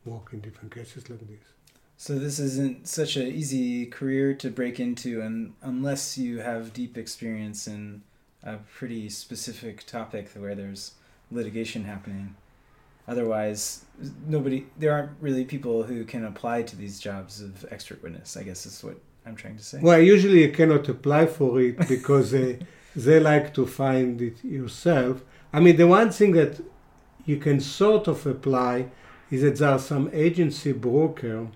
work 0.04 0.33
in 0.33 0.40
different 0.40 0.75
cases 0.75 1.09
like 1.09 1.21
this. 1.21 1.60
So 2.00 2.19
this 2.19 2.38
isn't 2.38 2.88
such 2.88 3.16
an 3.16 3.26
easy 3.26 3.85
career 3.85 4.33
to 4.33 4.49
break 4.49 4.80
into, 4.80 5.21
and 5.21 5.52
unless 5.61 6.16
you 6.16 6.38
have 6.38 6.73
deep 6.73 6.97
experience 6.97 7.66
in 7.66 8.00
a 8.42 8.57
pretty 8.57 9.11
specific 9.11 9.85
topic 9.85 10.30
where 10.35 10.54
there's 10.54 10.92
litigation 11.30 11.85
happening. 11.85 12.37
Otherwise, 13.07 13.85
nobody 14.26 14.64
there 14.78 14.92
aren't 14.92 15.11
really 15.21 15.45
people 15.45 15.83
who 15.83 16.07
can 16.07 16.25
apply 16.25 16.62
to 16.62 16.75
these 16.75 16.99
jobs 16.99 17.42
of 17.42 17.66
expert 17.71 18.02
witness. 18.02 18.35
I 18.35 18.45
guess 18.45 18.64
is 18.64 18.83
what 18.83 18.97
I'm 19.26 19.37
trying 19.37 19.59
to 19.59 19.62
say. 19.62 19.80
Well, 19.83 20.00
usually 20.00 20.40
you 20.45 20.52
cannot 20.52 20.88
apply 20.88 21.26
for 21.26 21.61
it 21.61 21.87
because 21.97 22.30
they 22.30 22.61
they 22.97 23.21
like 23.21 23.52
to 23.52 23.66
find 23.66 24.23
it 24.23 24.42
yourself. 24.42 25.21
I 25.52 25.61
mean, 25.61 25.76
the 25.76 25.87
one 25.87 26.11
thing 26.12 26.33
that 26.33 26.62
you 27.26 27.37
can 27.37 27.61
sort 27.61 28.09
of 28.09 28.26
apply 28.26 28.87
is 29.30 29.42
that 29.42 29.57
there 29.57 29.69
are 29.69 29.78
some 29.78 30.09
agency 30.14 30.73
broker, 30.73 31.49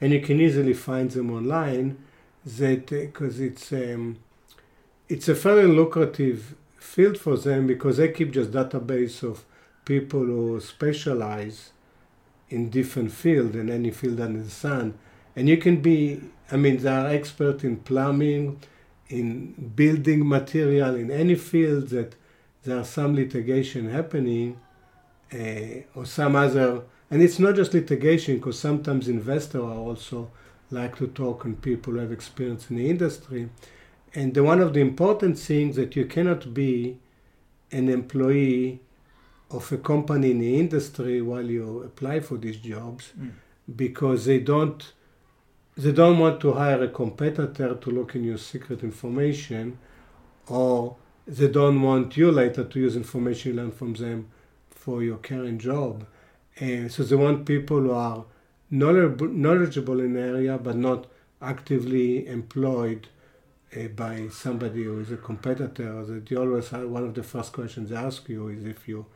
and 0.00 0.12
you 0.12 0.20
can 0.20 0.40
easily 0.40 0.74
find 0.74 1.10
them 1.10 1.30
online. 1.30 1.98
That 2.44 2.86
because 2.86 3.38
uh, 3.38 3.44
it's 3.44 3.72
um, 3.72 4.18
it's 5.08 5.28
a 5.28 5.34
fairly 5.34 5.66
lucrative 5.66 6.54
field 6.78 7.18
for 7.18 7.36
them 7.36 7.66
because 7.66 7.98
they 7.98 8.10
keep 8.10 8.32
just 8.32 8.52
database 8.52 9.22
of 9.22 9.44
people 9.84 10.24
who 10.24 10.60
specialize 10.60 11.72
in 12.48 12.70
different 12.70 13.12
field 13.12 13.54
in 13.54 13.68
any 13.70 13.90
field 13.90 14.20
under 14.20 14.42
the 14.42 14.50
sun 14.50 14.98
and 15.36 15.48
you 15.48 15.56
can 15.56 15.80
be 15.80 16.20
i 16.50 16.56
mean 16.56 16.76
they 16.78 16.88
are 16.88 17.08
expert 17.08 17.62
in 17.64 17.76
plumbing 17.76 18.60
in 19.08 19.52
building 19.74 20.26
material 20.26 20.94
in 20.94 21.10
any 21.10 21.34
field 21.34 21.88
that 21.88 22.14
there 22.64 22.78
are 22.78 22.84
some 22.84 23.14
litigation 23.14 23.90
happening 23.90 24.58
uh, 25.32 25.82
or 25.94 26.04
some 26.04 26.34
other 26.36 26.82
and 27.10 27.22
it's 27.22 27.38
not 27.38 27.56
just 27.56 27.74
litigation 27.74 28.36
because 28.36 28.58
sometimes 28.58 29.08
investors 29.08 29.62
are 29.62 29.74
also 29.74 30.30
like 30.70 30.96
to 30.96 31.08
talk 31.08 31.44
and 31.44 31.60
people 31.60 31.94
who 31.94 31.98
have 31.98 32.12
experience 32.12 32.70
in 32.70 32.76
the 32.76 32.88
industry 32.88 33.48
and 34.14 34.34
the, 34.34 34.42
one 34.42 34.60
of 34.60 34.72
the 34.72 34.80
important 34.80 35.38
things 35.38 35.76
that 35.76 35.96
you 35.96 36.04
cannot 36.04 36.52
be 36.54 36.98
an 37.72 37.88
employee 37.88 38.80
of 39.50 39.70
a 39.72 39.78
company 39.78 40.30
in 40.30 40.38
the 40.38 40.58
industry 40.58 41.20
while 41.20 41.44
you 41.44 41.82
apply 41.82 42.20
for 42.20 42.36
these 42.36 42.56
jobs 42.56 43.12
mm. 43.18 43.30
because 43.76 44.24
they 44.24 44.38
don't 44.38 44.92
they 45.76 45.92
don't 45.92 46.18
want 46.18 46.40
to 46.40 46.52
hire 46.52 46.82
a 46.82 46.88
competitor 46.88 47.74
to 47.74 47.90
look 47.90 48.14
in 48.14 48.22
your 48.24 48.36
secret 48.36 48.82
information 48.82 49.78
or 50.48 50.96
they 51.26 51.48
don't 51.48 51.80
want 51.80 52.16
you 52.16 52.30
later 52.30 52.64
to 52.64 52.80
use 52.80 52.96
information 52.96 53.52
you 53.52 53.56
learn 53.56 53.72
from 53.72 53.94
them 53.94 54.28
for 54.70 55.02
your 55.02 55.16
current 55.16 55.60
job 55.60 56.04
so 56.60 57.02
they 57.02 57.16
want 57.16 57.46
people 57.46 57.80
who 57.80 57.92
are 57.92 58.24
knowledgeable 58.70 60.00
in 60.00 60.12
the 60.12 60.20
area 60.20 60.58
but 60.58 60.76
not 60.76 61.06
actively 61.40 62.26
employed 62.26 63.08
uh, 63.76 63.88
by 63.88 64.28
somebody 64.28 64.84
who 64.84 65.00
is 65.00 65.10
a 65.10 65.16
competitor, 65.16 66.04
that 66.04 66.30
you 66.30 66.38
always 66.38 66.68
have 66.70 66.88
one 66.88 67.04
of 67.04 67.14
the 67.14 67.22
first 67.22 67.52
questions 67.52 67.90
they 67.90 67.96
ask 67.96 68.28
you 68.28 68.48
is 68.48 68.64
if 68.64 68.88
you 68.88 69.06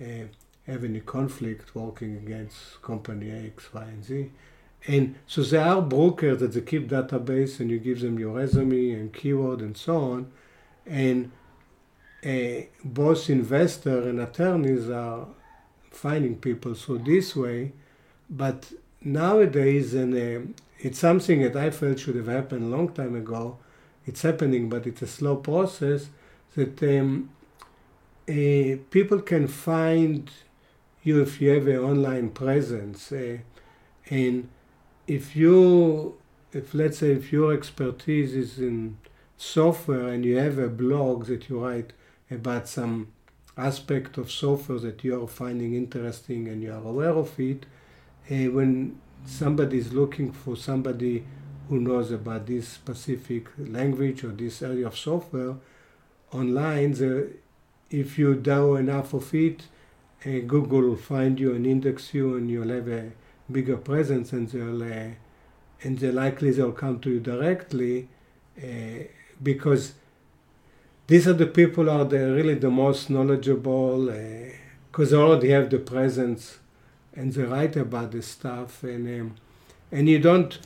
uh, 0.00 0.26
have 0.66 0.84
any 0.84 1.00
conflict 1.00 1.74
working 1.74 2.16
against 2.16 2.80
company 2.82 3.30
X, 3.30 3.72
Y, 3.72 3.82
and 3.82 4.04
Z. 4.04 4.30
And 4.86 5.14
so 5.26 5.42
there 5.42 5.64
are 5.64 5.80
brokers 5.80 6.40
that 6.40 6.52
they 6.52 6.60
keep 6.60 6.88
database 6.88 7.60
and 7.60 7.70
you 7.70 7.78
give 7.78 8.00
them 8.00 8.18
your 8.18 8.36
resume 8.36 8.90
and 8.90 9.12
keyword 9.12 9.60
and 9.60 9.76
so 9.76 9.96
on. 9.96 10.32
And 10.86 11.32
uh, 12.24 12.66
both 12.84 13.30
investor 13.30 14.06
and 14.08 14.20
attorneys 14.20 14.90
are 14.90 15.26
finding 15.94 16.36
people 16.36 16.74
through 16.74 16.98
this 16.98 17.34
way, 17.36 17.72
but 18.28 18.72
nowadays, 19.00 19.94
and 19.94 20.14
uh, 20.14 20.46
it's 20.78 20.98
something 20.98 21.42
that 21.42 21.56
I 21.56 21.70
felt 21.70 22.00
should 22.00 22.16
have 22.16 22.26
happened 22.26 22.64
a 22.64 22.76
long 22.76 22.88
time 22.92 23.14
ago. 23.14 23.58
It's 24.06 24.22
happening, 24.22 24.68
but 24.68 24.86
it's 24.86 25.02
a 25.02 25.06
slow 25.06 25.36
process. 25.36 26.08
That 26.56 26.82
um, 26.82 27.30
uh, 28.28 28.78
people 28.90 29.20
can 29.22 29.48
find 29.48 30.30
you 31.02 31.20
if 31.22 31.40
you 31.40 31.50
have 31.50 31.66
an 31.66 31.78
online 31.78 32.30
presence, 32.30 33.12
uh, 33.12 33.38
and 34.08 34.48
if 35.06 35.36
you, 35.36 36.16
if 36.52 36.74
let's 36.74 36.98
say, 36.98 37.12
if 37.12 37.32
your 37.32 37.52
expertise 37.52 38.34
is 38.34 38.58
in 38.58 38.96
software 39.36 40.08
and 40.08 40.24
you 40.24 40.36
have 40.36 40.58
a 40.58 40.68
blog 40.68 41.26
that 41.26 41.48
you 41.48 41.64
write 41.64 41.92
about 42.30 42.68
some 42.68 43.08
aspect 43.56 44.18
of 44.18 44.30
software 44.30 44.78
that 44.78 45.04
you 45.04 45.22
are 45.22 45.28
finding 45.28 45.74
interesting 45.74 46.48
and 46.48 46.62
you 46.62 46.72
are 46.72 46.82
aware 46.82 47.10
of 47.10 47.38
it, 47.38 47.66
uh, 48.30 48.50
when 48.50 48.98
somebody 49.24 49.78
is 49.78 49.92
looking 49.92 50.32
for 50.32 50.56
somebody 50.56 51.24
who 51.68 51.80
knows 51.80 52.10
about 52.10 52.46
this 52.46 52.68
specific 52.68 53.48
language 53.58 54.24
or 54.24 54.28
this 54.28 54.60
area 54.62 54.86
of 54.86 54.96
software 54.98 55.54
online, 56.32 56.92
the, 56.92 57.30
if 57.90 58.18
you 58.18 58.34
do 58.34 58.76
enough 58.76 59.14
of 59.14 59.32
it, 59.34 59.62
uh, 60.26 60.40
Google 60.46 60.80
will 60.80 60.96
find 60.96 61.38
you 61.38 61.54
and 61.54 61.66
index 61.66 62.12
you, 62.12 62.36
and 62.36 62.50
you'll 62.50 62.68
have 62.68 62.88
a 62.88 63.12
bigger 63.50 63.76
presence, 63.76 64.32
and 64.32 64.48
they'll 64.48 64.82
uh, 64.82 65.10
and 65.82 65.98
they 65.98 66.10
likely 66.10 66.50
they'll 66.50 66.72
come 66.72 66.98
to 67.00 67.10
you 67.10 67.20
directly 67.20 68.08
because 69.42 69.94
these 71.06 71.28
are 71.28 71.34
the 71.34 71.46
people 71.46 71.90
are 71.90 72.04
the 72.04 72.32
really 72.32 72.54
the 72.54 72.70
most 72.70 73.10
knowledgeable 73.10 74.06
because 74.90 75.12
uh, 75.12 75.16
they 75.16 75.22
already 75.22 75.50
have 75.50 75.70
the 75.70 75.78
presence 75.78 76.58
and 77.14 77.32
they 77.32 77.42
write 77.42 77.76
about 77.76 78.12
the 78.12 78.22
stuff 78.22 78.82
and 78.82 79.06
um, 79.20 79.34
and 79.92 80.08
you 80.08 80.18
don't 80.18 80.58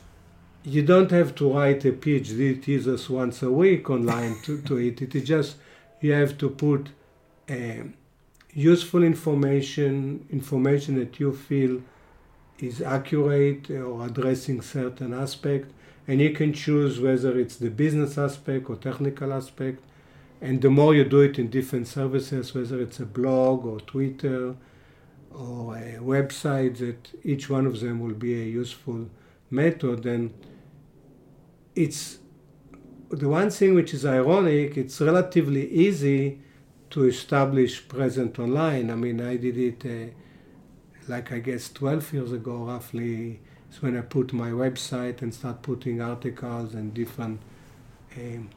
you 0.63 0.81
don't 0.83 1.11
have 1.11 1.35
to 1.35 1.53
write 1.53 1.85
a 1.85 1.91
PhD 1.91 2.61
thesis 2.61 3.09
once 3.09 3.41
a 3.41 3.51
week 3.51 3.89
online 3.89 4.35
to, 4.43 4.61
to 4.61 4.77
it. 4.87 5.01
It 5.01 5.15
is 5.15 5.27
just 5.27 5.55
you 6.01 6.13
have 6.13 6.37
to 6.37 6.49
put 6.49 6.89
um, 7.49 7.93
useful 8.53 9.03
information, 9.03 10.25
information 10.31 10.95
that 10.99 11.19
you 11.19 11.33
feel 11.33 11.81
is 12.59 12.81
accurate 12.81 13.69
or 13.69 14.05
addressing 14.05 14.61
certain 14.61 15.13
aspect, 15.13 15.71
and 16.07 16.19
you 16.19 16.31
can 16.31 16.53
choose 16.53 16.99
whether 16.99 17.39
it's 17.39 17.55
the 17.55 17.69
business 17.69 18.17
aspect 18.17 18.69
or 18.69 18.75
technical 18.75 19.33
aspect. 19.33 19.81
And 20.41 20.61
the 20.61 20.69
more 20.69 20.95
you 20.95 21.03
do 21.03 21.21
it 21.21 21.37
in 21.37 21.49
different 21.49 21.87
services, 21.87 22.55
whether 22.55 22.81
it's 22.81 22.99
a 22.99 23.05
blog 23.05 23.65
or 23.65 23.79
Twitter 23.81 24.55
or 25.31 25.75
a 25.75 25.97
website, 25.99 26.77
that 26.77 27.09
each 27.23 27.49
one 27.49 27.65
of 27.65 27.79
them 27.81 27.99
will 27.99 28.13
be 28.13 28.33
a 28.33 28.45
useful 28.45 29.09
method. 29.49 30.05
And 30.05 30.33
it's 31.75 32.19
the 33.09 33.27
one 33.27 33.49
thing 33.49 33.75
which 33.75 33.93
is 33.93 34.05
ironic, 34.05 34.77
it's 34.77 35.01
relatively 35.01 35.69
easy 35.69 36.39
to 36.91 37.05
establish 37.05 37.87
present 37.87 38.39
online. 38.39 38.89
I 38.89 38.95
mean, 38.95 39.21
I 39.21 39.35
did 39.35 39.57
it 39.57 39.85
uh, 39.85 40.13
like 41.07 41.31
I 41.31 41.39
guess 41.39 41.69
12 41.69 42.13
years 42.13 42.31
ago, 42.31 42.65
roughly. 42.65 43.41
It's 43.67 43.81
when 43.81 43.97
I 43.97 44.01
put 44.01 44.33
my 44.33 44.49
website 44.49 45.21
and 45.21 45.33
start 45.33 45.61
putting 45.61 46.01
articles 46.01 46.73
and 46.73 46.93
different 46.93 47.39
um, 48.17 48.49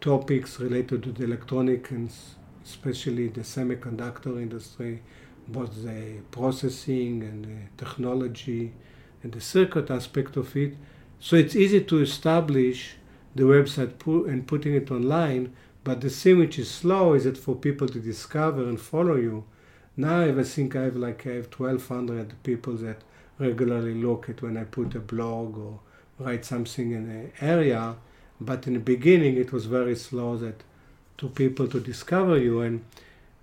topics 0.00 0.60
related 0.60 1.02
to 1.02 1.12
the 1.12 1.24
electronic 1.24 1.90
and 1.90 2.10
especially 2.64 3.28
the 3.28 3.40
semiconductor 3.40 4.40
industry, 4.40 5.02
both 5.48 5.82
the 5.82 6.18
processing 6.30 7.22
and 7.22 7.44
the 7.44 7.84
technology 7.84 8.72
and 9.22 9.32
the 9.32 9.40
circuit 9.40 9.90
aspect 9.90 10.36
of 10.36 10.54
it. 10.56 10.74
So 11.18 11.36
it's 11.36 11.56
easy 11.56 11.82
to 11.84 12.00
establish 12.00 12.96
the 13.34 13.44
website 13.44 13.92
and 14.28 14.46
putting 14.46 14.74
it 14.74 14.90
online, 14.90 15.54
but 15.84 16.00
the 16.00 16.10
thing 16.10 16.38
which 16.38 16.58
is 16.58 16.70
slow 16.70 17.14
is 17.14 17.24
that 17.24 17.38
for 17.38 17.54
people 17.54 17.88
to 17.88 18.00
discover 18.00 18.62
and 18.62 18.80
follow 18.80 19.16
you. 19.16 19.44
Now 19.96 20.22
I 20.22 20.42
think 20.44 20.76
I 20.76 20.82
have 20.82 20.96
like 20.96 21.26
I 21.26 21.34
have 21.34 21.52
1,200 21.52 22.42
people 22.42 22.74
that 22.74 23.02
regularly 23.38 23.94
look 23.94 24.28
at 24.28 24.42
when 24.42 24.56
I 24.56 24.64
put 24.64 24.94
a 24.94 25.00
blog 25.00 25.58
or 25.58 25.80
write 26.18 26.44
something 26.44 26.92
in 26.92 27.08
an 27.08 27.32
area. 27.40 27.96
But 28.40 28.66
in 28.66 28.74
the 28.74 28.80
beginning, 28.80 29.36
it 29.36 29.52
was 29.52 29.66
very 29.66 29.96
slow 29.96 30.36
that 30.36 30.62
to 31.18 31.28
people 31.28 31.66
to 31.68 31.80
discover 31.80 32.38
you, 32.38 32.60
and 32.60 32.84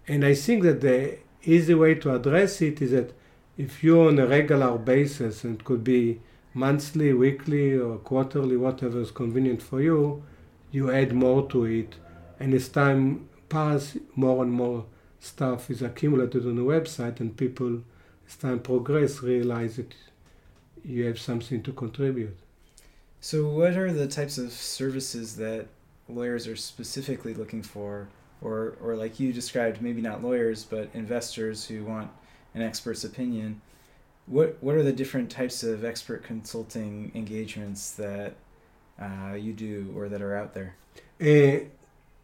and 0.08 0.24
I 0.24 0.36
think 0.36 0.64
that 0.64 0.82
the 0.82 1.18
easy 1.44 1.74
way 1.74 1.96
to 1.96 2.16
address 2.16 2.62
it 2.62 2.82
is 2.82 2.92
that 2.92 3.14
if 3.58 3.84
you're 3.84 4.08
on 4.10 4.20
a 4.20 4.28
regular 4.28 4.78
basis, 4.78 5.44
and 5.44 5.60
it 5.60 5.66
could 5.66 5.84
be 5.84 6.22
monthly, 6.54 7.14
weekly, 7.14 7.78
or 7.78 7.98
quarterly, 7.98 8.58
whatever 8.58 9.02
is 9.02 9.12
convenient 9.12 9.62
for 9.62 9.82
you, 9.82 10.24
you 10.72 10.92
add 10.92 11.14
more 11.14 11.48
to 11.50 11.66
it. 11.66 11.96
And 12.40 12.54
as 12.54 12.70
time 12.70 13.30
passes, 13.50 14.02
more 14.16 14.44
and 14.44 14.52
more 14.52 14.86
stuff 15.20 15.70
is 15.70 15.82
accumulated 15.82 16.46
on 16.46 16.56
the 16.56 16.62
website, 16.62 17.20
and 17.20 17.36
people, 17.36 17.82
as 18.28 18.36
time 18.36 18.60
progress, 18.60 19.22
realize 19.22 19.78
that 19.78 19.94
you 20.84 21.06
have 21.06 21.20
something 21.20 21.64
to 21.64 21.72
contribute. 21.72 22.38
So, 23.26 23.48
what 23.48 23.76
are 23.76 23.92
the 23.92 24.06
types 24.06 24.38
of 24.38 24.52
services 24.52 25.36
that 25.38 25.66
lawyers 26.08 26.46
are 26.46 26.56
specifically 26.56 27.34
looking 27.34 27.64
for, 27.64 28.08
or, 28.40 28.78
or 28.80 28.96
like 28.96 29.20
you 29.20 29.34
described, 29.34 29.82
maybe 29.82 30.00
not 30.00 30.24
lawyers, 30.24 30.64
but 30.64 30.92
investors 30.94 31.66
who 31.66 31.84
want 31.86 32.12
an 32.54 32.62
expert's 32.62 33.04
opinion? 33.04 33.62
What 34.28 34.58
what 34.62 34.76
are 34.76 34.84
the 34.84 34.94
different 34.94 35.32
types 35.32 35.64
of 35.64 35.84
expert 35.84 36.24
consulting 36.24 37.12
engagements 37.16 37.94
that 37.94 38.36
uh, 39.02 39.34
you 39.34 39.54
do 39.54 39.92
or 39.98 40.08
that 40.08 40.22
are 40.22 40.36
out 40.36 40.54
there? 40.54 40.76
Uh, 41.20 41.66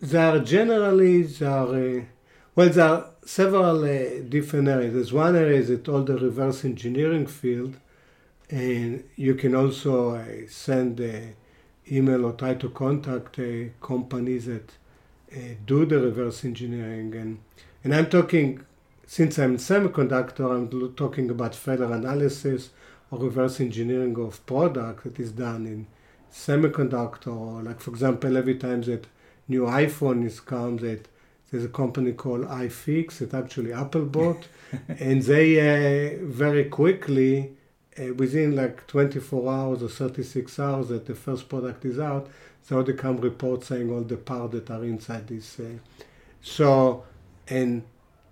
there 0.02 0.36
are 0.36 0.40
generally 0.40 1.24
there 1.24 1.50
are, 1.50 1.98
uh, 1.98 2.02
well 2.56 2.70
there 2.70 2.88
are 2.88 3.06
several 3.26 3.84
uh, 3.86 4.22
different 4.30 4.68
areas. 4.68 4.94
There's 4.94 5.14
one 5.14 5.36
area 5.36 5.64
that 5.64 5.90
all 5.90 6.04
the 6.04 6.16
reverse 6.16 6.64
engineering 6.64 7.26
field, 7.26 7.78
and 8.52 9.04
you 9.16 9.34
can 9.34 9.56
also 9.56 10.16
uh, 10.16 10.26
send 10.48 11.00
an 11.00 11.36
email 11.92 12.26
or 12.26 12.34
try 12.34 12.54
to 12.54 12.70
contact 12.70 13.40
companies 13.82 14.46
that 14.46 14.72
do 15.66 15.86
the 15.86 16.00
reverse 16.00 16.46
engineering 16.46 17.16
and 17.16 17.40
and 17.84 17.96
I'm 17.96 18.08
talking 18.08 18.64
since 19.12 19.38
I'm 19.40 19.58
semiconductor, 19.58 20.50
I'm 20.56 20.94
talking 20.96 21.30
about 21.30 21.54
further 21.54 21.92
analysis 21.92 22.70
or 23.10 23.20
reverse 23.20 23.60
engineering 23.60 24.18
of 24.18 24.46
product 24.46 25.04
that 25.04 25.20
is 25.20 25.34
done 25.34 25.66
in 25.66 25.88
semiconductor. 26.32 27.28
Or 27.28 27.62
like 27.62 27.82
for 27.82 27.92
example, 27.92 28.38
every 28.38 28.56
time 28.56 28.84
that 28.84 29.08
new 29.50 29.64
iPhone 29.64 30.26
is 30.26 30.40
comes, 30.40 30.82
that 30.84 31.10
there's 31.52 31.66
a 31.66 31.68
company 31.68 32.14
called 32.14 32.46
iFix 32.46 33.18
that 33.18 33.34
actually 33.34 33.74
Apple 33.74 34.06
bought, 34.06 34.48
and 34.88 35.22
they 35.24 35.60
uh, 35.60 36.18
very 36.22 36.64
quickly, 36.64 37.58
uh, 37.99 38.13
within 38.13 38.56
like 38.56 38.88
24 38.88 39.51
hours 39.51 39.84
or 39.84 39.89
36 39.89 40.60
hours 40.60 40.88
that 40.89 41.06
the 41.06 41.15
first 41.15 41.49
product 41.49 41.86
is 41.86 41.99
out, 41.99 42.27
so 42.63 42.75
they 42.75 42.75
already 42.75 42.93
come 42.93 43.17
reports 43.17 43.67
saying 43.67 43.91
all 43.91 44.01
the 44.01 44.17
parts 44.17 44.54
that 44.54 44.69
are 44.69 44.84
inside 44.84 45.27
this. 45.27 45.60
Uh, 45.60 45.77
so, 46.41 47.04
and 47.47 47.84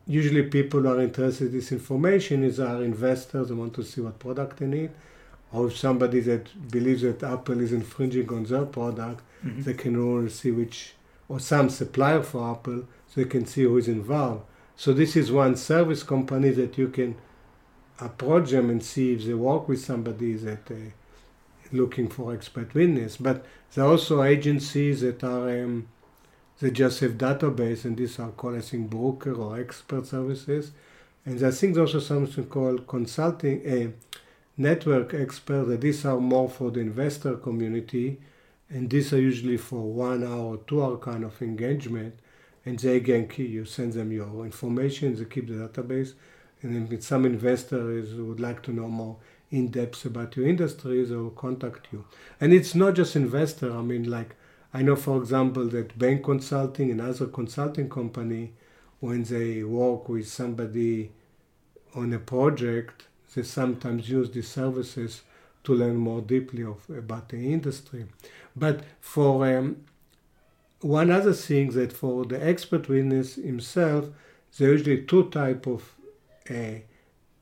usually 0.10 0.44
people 0.44 0.88
are 0.88 1.00
interested 1.00 1.48
in 1.48 1.54
this 1.54 1.72
information 1.72 2.44
is 2.44 2.60
our 2.60 2.84
investors 2.84 3.52
and 3.52 3.60
want 3.60 3.74
to 3.76 3.84
see 3.84 4.02
what 4.02 4.18
product 4.18 4.58
they 4.58 4.66
need 4.66 4.90
or 5.54 5.68
if 5.68 5.78
somebody 5.78 6.20
that 6.20 6.72
believes 6.72 7.04
that 7.04 7.22
apple 7.22 7.62
is 7.62 7.72
infringing 7.72 8.28
on 8.30 8.44
their 8.46 8.66
product 8.66 9.22
mm-hmm. 9.46 9.62
they 9.62 9.74
can 9.74 9.96
all 9.96 10.28
see 10.28 10.50
which 10.50 10.94
or 11.28 11.40
some 11.40 11.70
supplier 11.70 12.24
for 12.24 12.52
apple 12.52 12.84
so 13.08 13.22
they 13.22 13.30
can 13.30 13.46
see 13.46 13.62
who 13.62 13.78
is 13.78 13.88
involved 13.88 14.42
so 14.76 14.94
this 14.94 15.16
is 15.16 15.32
one 15.32 15.56
service 15.56 16.02
company 16.02 16.50
that 16.50 16.76
you 16.76 16.88
can 16.88 17.16
approach 18.02 18.52
them 18.52 18.70
and 18.70 18.84
see 18.84 19.14
if 19.14 19.26
they 19.26 19.34
work 19.34 19.68
with 19.68 19.80
somebody 19.80 20.34
that 20.36 20.70
uh, 20.72 20.76
looking 21.72 22.08
for 22.08 22.34
expert 22.34 22.74
witness 22.74 23.18
but 23.18 23.46
there 23.74 23.86
are 23.86 23.92
also 23.92 24.24
agencies 24.24 25.02
that 25.02 25.24
are 25.24 25.64
um, 25.64 25.88
they 26.60 26.72
just 26.72 27.00
have 27.00 27.14
database, 27.14 27.86
and 27.86 27.96
these 27.96 28.20
are 28.20 28.32
called, 28.32 28.58
I 28.58 28.62
think, 28.62 28.90
broker 28.90 29.34
or 29.34 29.60
expert 29.60 30.06
services. 30.06 30.72
And 31.26 31.42
I 31.42 31.52
think 31.52 31.76
there's 31.76 31.96
also 31.96 32.00
something 32.06 32.46
called 32.48 32.86
consulting, 32.86 33.62
a 33.66 33.94
network 34.58 35.14
expert, 35.14 35.66
that 35.66 35.82
these 35.82 36.06
are 36.06 36.20
more 36.20 36.50
for 36.50 36.70
the 36.70 36.82
investor 36.82 37.36
community, 37.38 38.20
and 38.70 38.90
these 38.90 39.14
are 39.14 39.22
usually 39.22 39.56
for 39.56 39.82
one 39.82 40.24
hour, 40.26 40.58
two 40.68 40.84
hour 40.84 40.98
kind 40.98 41.24
of 41.24 41.42
engagement. 41.42 42.20
And 42.66 42.78
they 42.78 42.98
again, 42.98 43.30
you 43.38 43.64
send 43.64 43.94
them 43.94 44.12
your 44.12 44.46
information, 44.46 45.16
they 45.16 45.26
keep 45.26 45.48
the 45.48 45.54
database. 45.54 46.14
And 46.62 46.92
if 46.92 47.04
some 47.04 47.26
investors 47.26 48.14
would 48.14 48.40
like 48.40 48.62
to 48.64 48.72
know 48.72 48.88
more 48.88 49.18
in 49.52 49.70
depth 49.70 50.06
about 50.06 50.36
your 50.36 50.48
industries, 50.48 51.10
they 51.10 51.16
will 51.16 51.32
contact 51.32 51.88
you. 51.92 52.06
And 52.40 52.54
it's 52.54 52.76
not 52.76 52.96
just 52.96 53.16
investor. 53.16 53.76
I 53.76 53.82
mean, 53.82 54.10
like 54.10 54.36
I 54.74 54.82
know, 54.82 54.96
for 54.96 55.18
example, 55.18 55.66
that 55.70 55.98
Bain 55.98 56.22
Consulting 56.22 56.92
and 56.92 57.02
other 57.02 57.28
consulting 57.28 57.90
company, 57.90 58.54
when 59.00 59.24
they 59.24 59.64
work 59.64 60.10
with 60.10 60.28
somebody 60.28 61.12
on 61.96 62.14
a 62.14 62.20
project, 62.20 63.08
they 63.34 63.44
sometimes 63.44 64.10
use 64.10 64.32
these 64.32 64.50
services 64.50 65.22
to 65.64 65.74
learn 65.74 65.96
more 65.96 66.22
deeply 66.22 66.64
of, 66.64 66.88
about 66.90 67.30
the 67.30 67.52
industry. 67.52 68.06
But 68.56 68.82
for 69.00 69.48
um, 69.58 69.86
one 70.82 71.10
other 71.10 71.34
thing 71.34 71.72
that 71.72 71.94
for 71.94 72.26
the 72.26 72.46
expert 72.46 72.88
witness 72.88 73.36
himself, 73.36 74.10
there 74.58 74.70
are 74.70 74.74
usually 74.74 75.04
two 75.04 75.30
type 75.30 75.66
of 75.68 75.92
uh, 76.50 76.80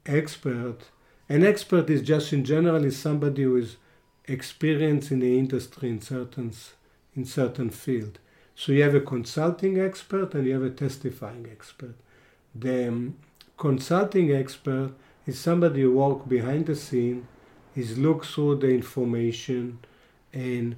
expert. 0.05 0.79
An 1.29 1.45
expert 1.45 1.89
is 1.89 2.01
just 2.01 2.33
in 2.33 2.43
general 2.43 2.83
is 2.83 2.97
somebody 2.97 3.43
who 3.43 3.57
is 3.57 3.77
experienced 4.25 5.11
in 5.11 5.19
the 5.19 5.37
industry 5.37 5.89
in 5.89 6.01
certain 6.01 6.53
in 7.15 7.25
certain 7.25 7.69
field. 7.69 8.19
So 8.55 8.71
you 8.71 8.83
have 8.83 8.95
a 8.95 9.01
consulting 9.01 9.79
expert 9.79 10.33
and 10.33 10.45
you 10.45 10.53
have 10.53 10.63
a 10.63 10.69
testifying 10.69 11.47
expert. 11.51 11.95
The 12.55 12.87
um, 12.87 13.17
consulting 13.57 14.31
expert 14.31 14.91
is 15.25 15.39
somebody 15.39 15.81
who 15.81 15.93
works 15.93 16.27
behind 16.27 16.65
the 16.65 16.75
scene, 16.75 17.27
is 17.75 17.97
look 17.97 18.25
through 18.25 18.55
the 18.55 18.69
information, 18.69 19.79
and 20.33 20.75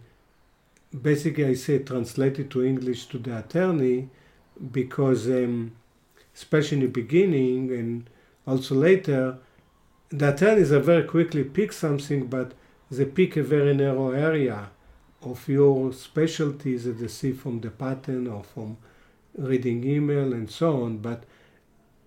basically 1.02 1.46
I 1.46 1.54
say 1.54 1.80
translate 1.80 2.39
it 2.39 2.50
to 2.52 2.65
English 2.65 3.06
to 3.08 3.18
the 3.18 3.38
attorney 3.39 4.10
because 4.72 5.28
um, 5.28 5.74
especially 6.36 6.80
in 6.80 6.84
the 6.86 6.92
beginning 6.92 7.72
and 7.72 8.10
also 8.45 8.75
later, 8.75 9.38
the 10.10 10.34
attorneys 10.34 10.71
are 10.71 10.80
very 10.80 11.04
quickly 11.04 11.43
pick 11.43 11.71
something, 11.71 12.28
but 12.28 12.54
they 12.89 13.06
pick 13.06 13.38
a 13.38 13.43
very 13.43 13.75
narrow 13.75 14.12
area 14.12 14.71
of 15.21 15.47
your 15.47 15.93
specialties 15.93 16.86
that 16.86 16.99
they 16.99 17.08
see 17.08 17.32
from 17.32 17.62
the 17.62 17.69
pattern 17.69 18.28
or 18.28 18.43
from 18.43 18.78
reading 19.38 19.84
email 19.84 20.34
and 20.34 20.49
so 20.49 20.84
on. 20.84 20.97
But 20.97 21.23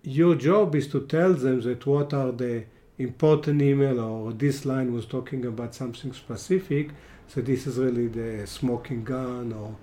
your 0.01 0.35
job 0.35 0.75
is 0.75 0.87
to 0.89 1.05
tell 1.07 1.33
them 1.33 1.61
that 1.61 1.85
what 1.85 2.13
are 2.13 2.31
the 2.31 2.65
important 2.97 3.61
email 3.61 3.99
or 3.99 4.33
this 4.33 4.65
line 4.65 4.93
was 4.93 5.05
talking 5.05 5.45
about 5.45 5.73
something 5.73 6.13
specific. 6.13 6.89
So 7.27 7.41
this 7.41 7.65
is 7.65 7.77
really 7.77 8.07
the 8.07 8.45
smoking 8.45 9.03
gun 9.03 9.53
or 9.53 9.75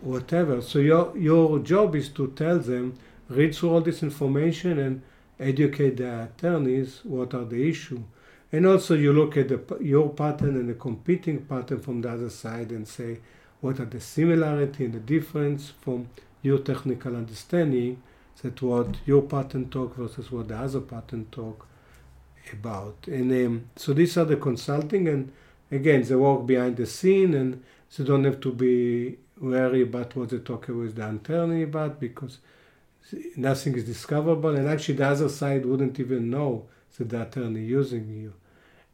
whatever. 0.00 0.60
So 0.60 0.78
your 0.78 1.16
your 1.16 1.58
job 1.60 1.96
is 1.96 2.08
to 2.10 2.28
tell 2.32 2.58
them, 2.58 2.98
read 3.28 3.54
through 3.54 3.70
all 3.70 3.80
this 3.80 4.02
information 4.02 4.78
and 4.78 5.02
educate 5.38 5.96
the 5.96 6.24
attorneys 6.24 7.00
what 7.04 7.34
are 7.34 7.44
the 7.44 7.68
issue. 7.68 8.02
And 8.52 8.66
also 8.66 8.94
you 8.94 9.12
look 9.12 9.36
at 9.36 9.48
the, 9.48 9.78
your 9.80 10.10
pattern 10.10 10.56
and 10.56 10.68
the 10.68 10.74
competing 10.74 11.44
pattern 11.44 11.80
from 11.80 12.02
the 12.02 12.10
other 12.10 12.30
side 12.30 12.70
and 12.70 12.86
say 12.86 13.18
what 13.60 13.80
are 13.80 13.86
the 13.86 14.00
similarity 14.00 14.84
and 14.84 14.94
the 14.94 15.00
difference 15.00 15.72
from 15.80 16.08
your 16.42 16.58
technical 16.58 17.16
understanding 17.16 18.02
that 18.42 18.60
what 18.60 18.96
your 19.06 19.22
pattern 19.22 19.70
talk 19.70 19.96
versus 19.96 20.30
what 20.30 20.48
the 20.48 20.56
other 20.56 20.80
pattern 20.80 21.26
talk 21.32 21.66
about. 22.52 22.96
And 23.06 23.32
um, 23.32 23.70
so 23.74 23.94
these 23.94 24.16
are 24.18 24.26
the 24.26 24.36
consulting 24.36 25.08
and 25.08 25.32
again 25.70 26.02
they 26.02 26.14
work 26.14 26.46
behind 26.46 26.76
the 26.76 26.86
scene 26.86 27.32
and 27.34 27.62
they 27.96 28.04
don't 28.04 28.24
have 28.24 28.40
to 28.40 28.52
be 28.52 29.16
worried 29.40 29.82
about 29.88 30.14
what 30.14 30.28
they 30.28 30.38
talk 30.38 30.68
with 30.68 30.94
the 30.94 31.08
attorney 31.08 31.62
about 31.62 31.98
because 31.98 32.38
nothing 33.36 33.74
is 33.74 33.84
discoverable 33.84 34.56
and 34.56 34.68
actually 34.68 34.94
the 34.94 35.06
other 35.06 35.28
side 35.28 35.66
wouldn't 35.66 36.00
even 36.00 36.30
know 36.30 36.66
that 36.96 37.08
the 37.08 37.22
attorney 37.22 37.64
using 37.64 38.08
you. 38.08 38.32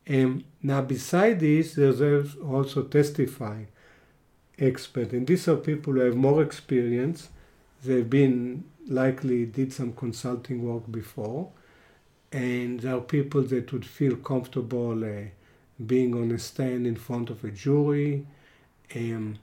Um, 0.08 0.44
now 0.62 0.80
beside 0.82 1.40
this 1.40 1.74
there's 1.74 2.36
also 2.36 2.82
testifying 2.84 3.68
expert. 4.60 5.12
And 5.12 5.26
these 5.26 5.48
are 5.48 5.56
people 5.56 5.94
who 5.94 6.00
have 6.00 6.16
more 6.16 6.42
experience. 6.42 7.28
They've 7.82 8.08
been 8.08 8.64
likely 8.86 9.46
did 9.46 9.72
some 9.72 9.92
consulting 9.92 10.62
work 10.62 10.90
before, 10.90 11.50
and 12.32 12.80
there 12.80 12.96
are 12.96 13.00
people 13.00 13.42
that 13.42 13.72
would 13.72 13.86
feel 13.86 14.16
comfortable 14.16 15.02
uh, 15.04 15.28
being 15.84 16.14
on 16.14 16.30
a 16.30 16.38
stand 16.38 16.86
in 16.86 16.96
front 16.96 17.30
of 17.30 17.42
a 17.44 17.50
jury, 17.50 18.26
um, 18.94 19.38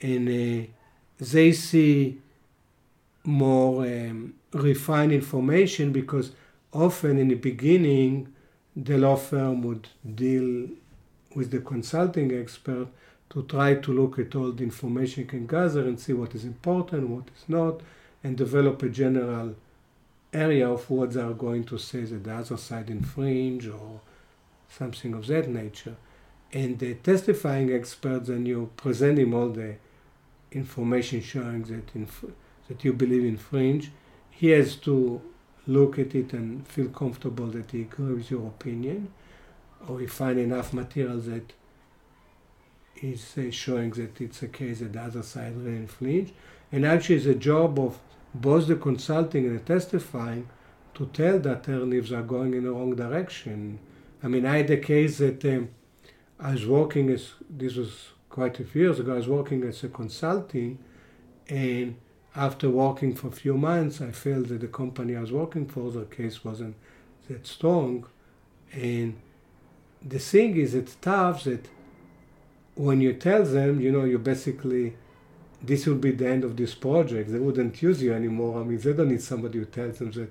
and 0.00 0.28
uh, 0.28 0.66
they 1.18 1.52
see 1.52 2.18
more 3.26 3.84
um, 3.84 4.34
refined 4.52 5.12
information 5.12 5.92
because 5.92 6.32
often 6.72 7.18
in 7.18 7.28
the 7.28 7.34
beginning 7.34 8.32
the 8.74 8.96
law 8.96 9.16
firm 9.16 9.62
would 9.62 9.88
deal 10.14 10.68
with 11.34 11.50
the 11.50 11.60
consulting 11.60 12.32
expert 12.32 12.88
to 13.30 13.42
try 13.44 13.74
to 13.74 13.92
look 13.92 14.18
at 14.18 14.34
all 14.34 14.52
the 14.52 14.62
information 14.62 15.24
you 15.24 15.28
can 15.28 15.46
gather 15.46 15.82
and 15.82 15.98
see 15.98 16.12
what 16.12 16.34
is 16.34 16.44
important, 16.44 17.08
what 17.08 17.24
is 17.36 17.48
not, 17.48 17.80
and 18.22 18.36
develop 18.36 18.82
a 18.82 18.88
general 18.88 19.54
area 20.32 20.68
of 20.68 20.88
what 20.90 21.12
they 21.12 21.20
are 21.20 21.32
going 21.32 21.64
to 21.64 21.78
say 21.78 22.02
that 22.02 22.24
the 22.24 22.34
other 22.34 22.56
side 22.56 22.90
infringe 22.90 23.66
or 23.66 24.00
something 24.68 25.14
of 25.14 25.26
that 25.26 25.48
nature. 25.48 25.96
And 26.52 26.78
the 26.78 26.94
testifying 26.94 27.72
expert, 27.72 28.26
then 28.26 28.46
you 28.46 28.70
present 28.76 29.18
him 29.18 29.34
all 29.34 29.48
the 29.48 29.76
information 30.52 31.20
showing 31.22 31.64
that, 31.64 31.90
inf- 31.94 32.24
that 32.68 32.84
you 32.84 32.92
believe 32.92 33.24
infringe. 33.24 33.90
He 34.30 34.50
has 34.50 34.76
to 34.76 35.22
look 35.66 35.98
at 35.98 36.14
it 36.14 36.32
and 36.32 36.66
feel 36.66 36.88
comfortable 36.88 37.46
that 37.46 37.70
he 37.70 37.82
agrees 37.82 38.16
with 38.16 38.30
your 38.30 38.46
opinion, 38.48 39.12
or 39.88 40.00
he 40.00 40.06
find 40.06 40.38
enough 40.38 40.72
material 40.72 41.18
that 41.18 41.52
is 43.02 43.36
uh, 43.36 43.50
showing 43.50 43.90
that 43.90 44.20
it's 44.20 44.42
a 44.42 44.48
case 44.48 44.80
that 44.80 44.92
the 44.92 45.00
other 45.00 45.22
side 45.22 45.56
really 45.56 45.76
infringed. 45.76 46.32
And 46.72 46.84
actually, 46.86 47.16
it's 47.16 47.26
a 47.26 47.34
job 47.34 47.78
of 47.78 47.98
both 48.34 48.66
the 48.66 48.76
consulting 48.76 49.46
and 49.46 49.58
the 49.58 49.62
testifying 49.62 50.48
to 50.94 51.06
tell 51.06 51.38
the 51.38 51.58
attorneys 51.58 52.12
are 52.12 52.22
going 52.22 52.54
in 52.54 52.64
the 52.64 52.70
wrong 52.70 52.94
direction. 52.94 53.78
I 54.22 54.28
mean, 54.28 54.46
I 54.46 54.58
had 54.58 54.70
a 54.70 54.78
case 54.78 55.18
that 55.18 55.44
um, 55.44 55.68
I 56.40 56.52
was 56.52 56.66
working 56.66 57.10
as, 57.10 57.32
this 57.48 57.76
was 57.76 58.08
quite 58.30 58.58
a 58.60 58.64
few 58.64 58.82
years 58.82 58.98
ago, 58.98 59.12
I 59.12 59.16
was 59.16 59.28
working 59.28 59.62
as 59.64 59.84
a 59.84 59.88
consulting, 59.88 60.78
and 61.48 61.96
after 62.36 62.68
working 62.68 63.14
for 63.14 63.28
a 63.28 63.32
few 63.32 63.56
months, 63.56 64.00
I 64.00 64.10
felt 64.12 64.48
that 64.48 64.60
the 64.60 64.68
company 64.68 65.16
I 65.16 65.20
was 65.20 65.32
working 65.32 65.66
for, 65.66 65.90
the 65.90 66.04
case 66.04 66.44
wasn't 66.44 66.76
that 67.28 67.46
strong. 67.46 68.06
And 68.72 69.16
the 70.06 70.18
thing 70.18 70.56
is, 70.56 70.74
it's 70.74 70.96
tough 70.96 71.44
that 71.44 71.66
when 72.74 73.00
you 73.00 73.14
tell 73.14 73.44
them, 73.44 73.80
you 73.80 73.90
know, 73.90 74.04
you 74.04 74.18
basically 74.18 74.96
this 75.62 75.86
will 75.86 75.96
be 75.96 76.12
the 76.12 76.28
end 76.28 76.44
of 76.44 76.56
this 76.56 76.74
project. 76.74 77.32
They 77.32 77.38
wouldn't 77.38 77.80
use 77.82 78.02
you 78.02 78.12
anymore. 78.12 78.60
I 78.60 78.64
mean, 78.64 78.78
they 78.78 78.92
don't 78.92 79.08
need 79.08 79.22
somebody 79.22 79.58
who 79.58 79.64
tells 79.64 79.98
them 79.98 80.12
that 80.12 80.30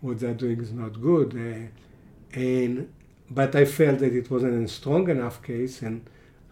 what 0.00 0.18
they're 0.18 0.34
doing 0.34 0.60
is 0.60 0.72
not 0.72 1.00
good. 1.00 1.34
Uh, 1.34 2.38
and 2.38 2.92
but 3.30 3.54
I 3.56 3.64
felt 3.64 4.00
that 4.00 4.12
it 4.12 4.30
wasn't 4.30 4.64
a 4.64 4.68
strong 4.68 5.08
enough 5.08 5.42
case, 5.42 5.82
and 5.82 6.04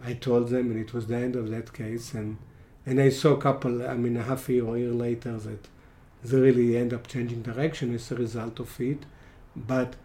I 0.03 0.13
told 0.13 0.49
them, 0.49 0.71
and 0.71 0.79
it 0.79 0.93
was 0.93 1.07
the 1.07 1.15
end 1.15 1.35
of 1.35 1.49
that 1.51 1.73
case. 1.73 2.13
And 2.13 2.37
and 2.85 2.99
I 2.99 3.09
saw 3.09 3.33
a 3.33 3.41
couple, 3.41 3.87
I 3.87 3.95
mean, 3.95 4.17
a 4.17 4.23
half 4.23 4.47
year 4.49 4.65
or 4.65 4.75
a 4.75 4.79
year 4.79 4.91
later 4.91 5.37
that 5.37 5.67
they 6.23 6.39
really 6.39 6.77
end 6.77 6.93
up 6.93 7.07
changing 7.07 7.41
direction 7.41 7.93
as 7.93 8.11
a 8.11 8.15
result 8.15 8.59
of 8.59 8.79
it. 8.79 9.03
But 9.55 9.95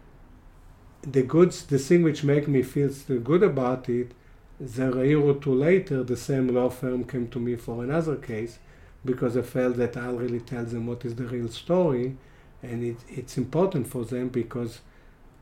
the 1.02 1.22
goods, 1.22 1.64
the 1.64 1.78
thing 1.78 2.02
which 2.02 2.24
make 2.24 2.46
me 2.48 2.62
feel 2.62 2.90
still 2.92 3.20
good 3.20 3.42
about 3.42 3.88
it 3.88 4.12
then 4.60 4.92
a 4.98 5.04
year 5.04 5.20
or 5.20 5.34
two 5.34 5.54
later, 5.54 6.02
the 6.02 6.18
same 6.18 6.48
law 6.48 6.68
firm 6.68 7.04
came 7.04 7.28
to 7.28 7.40
me 7.40 7.56
for 7.56 7.82
another 7.82 8.16
case 8.16 8.58
because 9.02 9.34
I 9.34 9.40
felt 9.40 9.76
that 9.78 9.96
I'll 9.96 10.16
really 10.16 10.40
tell 10.40 10.64
them 10.64 10.86
what 10.86 11.06
is 11.06 11.14
the 11.14 11.24
real 11.24 11.48
story. 11.48 12.16
And 12.62 12.84
it, 12.84 12.98
it's 13.08 13.38
important 13.38 13.86
for 13.86 14.04
them 14.04 14.28
because 14.28 14.80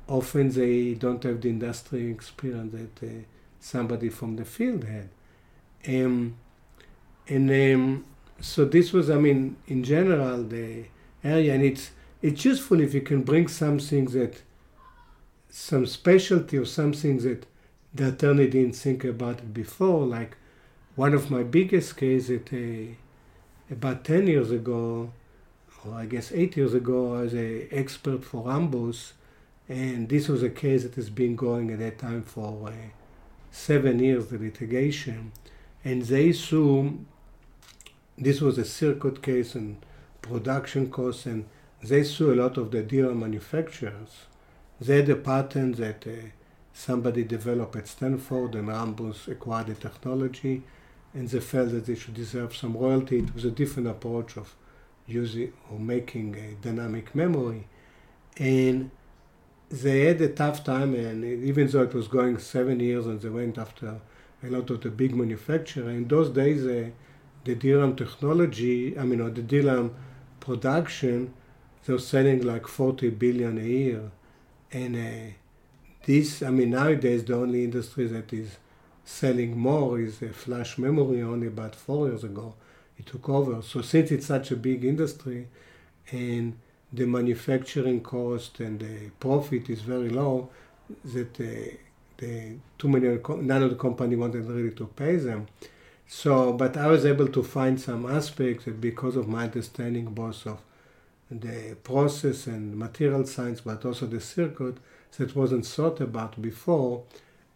often 0.06 0.50
they 0.50 0.94
don't 0.94 1.22
have 1.24 1.40
the 1.40 1.50
industry 1.50 2.08
experience 2.08 2.72
that 2.72 3.06
uh, 3.06 3.12
somebody 3.58 4.08
from 4.08 4.36
the 4.36 4.44
field 4.44 4.84
had. 4.84 5.08
Um, 5.88 6.36
and 7.28 7.50
um, 7.50 8.04
so 8.40 8.64
this 8.64 8.92
was, 8.92 9.10
I 9.10 9.16
mean, 9.16 9.56
in 9.66 9.84
general, 9.84 10.42
the 10.42 10.84
area, 11.22 11.54
and 11.54 11.62
it's 11.62 11.90
it's 12.22 12.44
useful 12.44 12.80
if 12.80 12.94
you 12.94 13.00
can 13.00 13.22
bring 13.22 13.48
something 13.48 14.06
that, 14.06 14.42
some 15.50 15.86
specialty 15.86 16.56
or 16.56 16.64
something 16.64 17.18
that 17.18 17.46
the 17.94 18.08
attorney 18.08 18.48
didn't 18.48 18.74
think 18.74 19.04
about 19.04 19.54
before. 19.54 20.04
Like 20.04 20.36
one 20.96 21.14
of 21.14 21.30
my 21.30 21.42
biggest 21.42 21.96
cases, 21.96 22.40
uh, 22.52 22.94
about 23.70 24.04
10 24.04 24.26
years 24.26 24.50
ago, 24.50 25.12
or 25.84 25.94
I 25.94 26.06
guess 26.06 26.32
eight 26.32 26.56
years 26.56 26.74
ago, 26.74 27.14
I 27.14 27.22
was 27.22 27.34
an 27.34 27.68
expert 27.70 28.24
for 28.24 28.44
Rambus, 28.44 29.12
and 29.68 30.08
this 30.08 30.28
was 30.28 30.42
a 30.42 30.50
case 30.50 30.82
that 30.82 30.94
has 30.96 31.10
been 31.10 31.36
going 31.36 31.70
at 31.70 31.78
that 31.78 31.98
time 31.98 32.22
for 32.22 32.68
uh, 32.68 32.72
seven 33.50 34.00
years, 34.00 34.28
the 34.28 34.38
litigation. 34.38 35.32
And 35.84 36.02
they 36.02 36.32
sued, 36.32 37.04
this 38.18 38.40
was 38.40 38.58
a 38.58 38.64
circuit 38.64 39.22
case 39.22 39.54
and 39.54 39.84
production 40.22 40.90
costs, 40.90 41.26
and 41.26 41.46
they 41.82 42.02
sued 42.02 42.38
a 42.38 42.42
lot 42.42 42.56
of 42.56 42.70
the 42.70 42.82
DRAM 42.82 43.20
manufacturers. 43.20 44.26
They 44.80 44.96
had 44.96 45.08
a 45.08 45.16
patent 45.16 45.76
that 45.76 46.06
uh, 46.06 46.28
somebody 46.72 47.24
developed 47.24 47.76
at 47.76 47.88
Stanford 47.88 48.54
and 48.54 48.68
Rambus 48.68 49.28
acquired 49.28 49.68
the 49.68 49.74
technology 49.74 50.62
and 51.14 51.28
they 51.28 51.40
felt 51.40 51.70
that 51.70 51.86
they 51.86 51.94
should 51.94 52.14
deserve 52.14 52.54
some 52.54 52.76
royalty. 52.76 53.18
It 53.18 53.34
was 53.34 53.44
a 53.44 53.50
different 53.50 53.88
approach 53.88 54.36
of 54.36 54.54
using 55.06 55.52
or 55.70 55.78
making 55.78 56.36
a 56.36 56.52
dynamic 56.62 57.14
memory. 57.14 57.66
And 58.36 58.90
they 59.70 60.06
had 60.06 60.20
a 60.20 60.28
tough 60.28 60.64
time, 60.64 60.94
and 60.94 61.24
even 61.24 61.66
though 61.68 61.82
it 61.82 61.94
was 61.94 62.08
going 62.08 62.38
seven 62.38 62.80
years, 62.80 63.06
and 63.06 63.20
they 63.20 63.28
went 63.28 63.58
after 63.58 64.00
a 64.42 64.46
lot 64.46 64.70
of 64.70 64.80
the 64.82 64.90
big 64.90 65.14
manufacturer. 65.14 65.90
In 65.90 66.06
those 66.06 66.30
days, 66.30 66.64
uh, 66.64 66.90
the 67.44 67.54
DRAM 67.54 67.96
technology, 67.96 68.98
I 68.98 69.04
mean, 69.04 69.20
or 69.20 69.30
the 69.30 69.42
DRAM 69.42 69.94
production, 70.40 71.34
they're 71.84 71.98
selling 71.98 72.42
like 72.42 72.66
40 72.66 73.10
billion 73.10 73.58
a 73.58 73.62
year, 73.62 74.10
and 74.72 74.96
uh, 74.96 75.32
this, 76.04 76.42
I 76.42 76.50
mean, 76.50 76.70
nowadays 76.70 77.24
the 77.24 77.34
only 77.36 77.64
industry 77.64 78.06
that 78.06 78.32
is 78.32 78.56
selling 79.04 79.58
more 79.58 79.98
is 79.98 80.22
uh, 80.22 80.28
flash 80.32 80.78
memory. 80.78 81.22
Only 81.22 81.46
about 81.46 81.74
four 81.74 82.08
years 82.08 82.24
ago, 82.24 82.54
it 82.98 83.06
took 83.06 83.28
over. 83.28 83.62
So 83.62 83.82
since 83.82 84.10
it's 84.10 84.26
such 84.26 84.50
a 84.50 84.56
big 84.56 84.84
industry, 84.84 85.48
and 86.10 86.58
the 86.92 87.06
manufacturing 87.06 88.00
cost 88.00 88.60
and 88.60 88.80
the 88.80 89.10
profit 89.20 89.68
is 89.68 89.80
very 89.80 90.08
low, 90.08 90.50
that 91.04 91.40
uh, 91.40 91.76
the 92.18 92.56
too 92.78 92.88
many 92.88 93.18
none 93.42 93.62
of 93.62 93.70
the 93.70 93.76
company 93.76 94.16
wanted 94.16 94.44
really 94.46 94.72
to 94.72 94.86
pay 94.86 95.16
them. 95.16 95.46
So, 96.10 96.54
but 96.54 96.76
I 96.76 96.86
was 96.86 97.04
able 97.04 97.28
to 97.28 97.42
find 97.42 97.78
some 97.78 98.06
aspects 98.06 98.64
that 98.64 98.80
because 98.80 99.14
of 99.14 99.28
my 99.28 99.44
understanding 99.44 100.06
both 100.06 100.46
of 100.46 100.58
the 101.30 101.76
process 101.84 102.46
and 102.46 102.76
material 102.76 103.26
science, 103.26 103.60
but 103.60 103.84
also 103.84 104.06
the 104.06 104.20
circuit 104.20 104.78
that 105.18 105.36
wasn't 105.36 105.66
thought 105.66 106.00
about 106.00 106.40
before, 106.40 107.04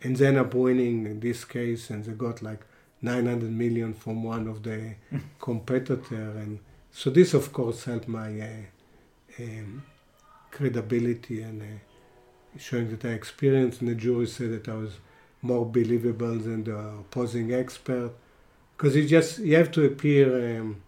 and 0.02 0.16
then 0.16 0.36
up 0.36 0.52
winning 0.52 1.06
in 1.06 1.20
this 1.20 1.46
case, 1.46 1.88
and 1.88 2.04
they 2.04 2.12
got 2.12 2.42
like 2.42 2.60
900 3.00 3.50
million 3.50 3.94
from 3.94 4.22
one 4.22 4.46
of 4.46 4.62
the 4.62 4.96
competitor, 5.40 6.14
and 6.14 6.58
so 6.90 7.08
this 7.08 7.32
of 7.32 7.54
course 7.54 7.84
helped 7.84 8.06
my 8.06 8.38
uh, 8.38 9.42
um, 9.42 9.82
credibility 10.50 11.40
and 11.40 11.62
uh, 11.62 12.58
showing 12.58 12.90
that 12.90 13.08
I 13.08 13.14
experienced. 13.14 13.80
And 13.80 13.88
the 13.88 13.94
jury 13.94 14.26
said 14.26 14.52
that 14.52 14.70
I 14.70 14.76
was 14.76 14.98
more 15.40 15.64
believable 15.64 16.36
than 16.36 16.64
the 16.64 16.76
opposing 16.76 17.54
expert, 17.54 18.12
because 18.82 18.96
you 18.96 19.06
just 19.06 19.38
you 19.38 19.54
have 19.54 19.70
to 19.70 19.84
appear 19.84 20.58
um, 20.58 20.82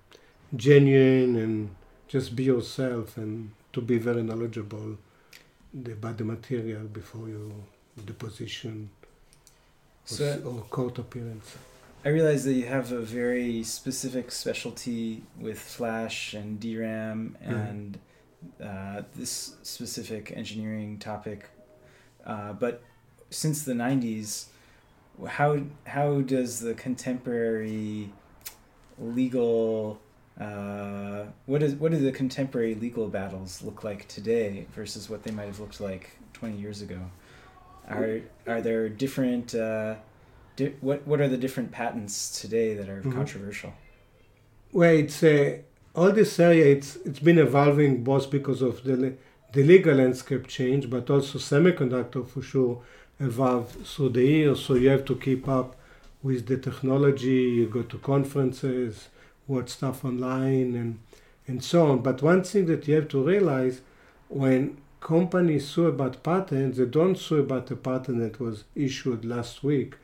genuine 0.57 1.37
and 1.37 1.70
just 2.09 2.35
be 2.35 2.42
yourself 2.42 3.16
and 3.16 3.52
to 3.72 3.80
be 3.80 3.98
very 3.98 4.20
knowledgeable 4.20 4.98
about 5.87 6.18
the 6.18 6.24
material 6.24 6.83
before 6.87 7.28
you 7.28 7.52
the 8.04 8.12
position 8.12 8.90
so, 10.04 10.42
or 10.44 10.62
court 10.62 10.98
appearance. 10.98 11.57
I 12.04 12.09
realize 12.09 12.42
that 12.44 12.54
you 12.54 12.66
have 12.66 12.90
a 12.90 13.00
very 13.00 13.62
specific 13.62 14.33
specialty 14.33 15.22
with 15.38 15.61
Flash 15.61 16.35
and 16.35 16.59
DRAM 16.59 17.38
and 17.40 17.98
uh, 18.62 19.02
this 19.14 19.54
specific 19.62 20.33
engineering 20.35 20.98
topic. 20.98 21.48
Uh, 22.26 22.54
but 22.54 22.83
since 23.30 23.62
the 23.62 23.72
90s, 23.72 24.46
how, 25.29 25.61
how 25.87 26.20
does 26.20 26.61
the 26.61 26.74
contemporary 26.74 28.11
legal 28.98 30.00
uh, 30.40 31.27
what 31.46 31.62
is 31.62 31.74
what 31.77 31.92
do 31.92 31.98
the 31.98 32.11
contemporary 32.11 32.74
legal 32.74 33.09
battles 33.09 33.62
look 33.62 33.85
like 33.85 34.09
today 34.09 34.66
versus 34.74 35.09
what 35.09 35.22
they 35.22 35.31
might 35.31 35.46
have 35.46 35.61
looked 35.61 35.81
like 35.81 36.11
20 36.33 36.57
years 36.57 36.83
ago? 36.83 36.98
Are 37.88 38.20
are 38.46 38.61
there 38.61 38.88
different 38.88 39.55
uh, 39.55 39.94
di- 40.57 40.74
what 40.81 41.07
what 41.07 41.20
are 41.20 41.29
the 41.29 41.37
different 41.37 41.70
patents 41.70 42.40
today 42.40 42.74
that 42.74 42.88
are 42.88 43.00
mm-hmm. 43.00 43.12
controversial? 43.12 43.74
Well, 44.72 44.90
it's 44.90 45.22
uh, 45.22 45.59
all 45.94 46.11
this 46.11 46.40
area. 46.40 46.66
It's 46.66 46.96
it's 46.96 47.20
been 47.20 47.38
evolving 47.38 48.03
both 48.03 48.29
because 48.29 48.61
of 48.61 48.83
the 48.83 49.14
the 49.53 49.62
legal 49.62 49.94
landscape 49.94 50.48
change, 50.48 50.90
but 50.90 51.09
also 51.11 51.38
semiconductor 51.38 52.29
for 52.29 52.42
sure 52.42 52.83
evolved 53.25 53.87
through 53.87 54.11
the 54.11 54.25
years. 54.25 54.65
So 54.65 54.75
you 54.75 54.89
have 54.89 55.05
to 55.07 55.17
keep 55.17 55.49
up 55.49 55.77
with 56.23 56.47
the 56.47 56.57
technology. 56.57 57.43
You 57.59 57.67
go 57.67 57.83
to 57.83 57.99
conferences 57.99 59.09
watch 59.47 59.69
stuff 59.69 60.05
online 60.05 60.75
and 60.75 60.99
and 61.47 61.63
so 61.63 61.91
on. 61.91 61.99
But 62.01 62.23
one 62.23 62.43
thing 62.43 62.67
that 62.67 62.89
you 62.89 62.95
have 62.95 63.09
to 63.09 63.23
realize 63.23 63.83
when 64.29 64.79
companies 65.01 65.69
sue 65.69 65.87
about 65.87 66.23
patents, 66.23 66.79
they 66.79 66.87
don't 66.87 67.19
sue 67.19 67.41
about 67.41 67.71
a 67.71 67.77
patent 67.77 68.19
that 68.21 68.41
was 68.41 68.65
issued 68.75 69.25
last 69.25 69.63
week. 69.63 69.97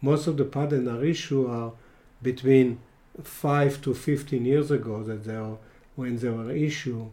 Most 0.00 0.26
of 0.26 0.36
the 0.36 0.44
patents 0.44 0.90
are 0.90 1.04
issued 1.04 1.48
are 1.48 1.72
between 2.20 2.80
five 3.22 3.80
to 3.82 3.94
fifteen 3.94 4.44
years 4.44 4.70
ago 4.70 5.02
that 5.04 5.24
they 5.24 5.36
are 5.36 5.58
when 5.94 6.16
they 6.18 6.30
were 6.30 6.50
issued. 6.50 7.10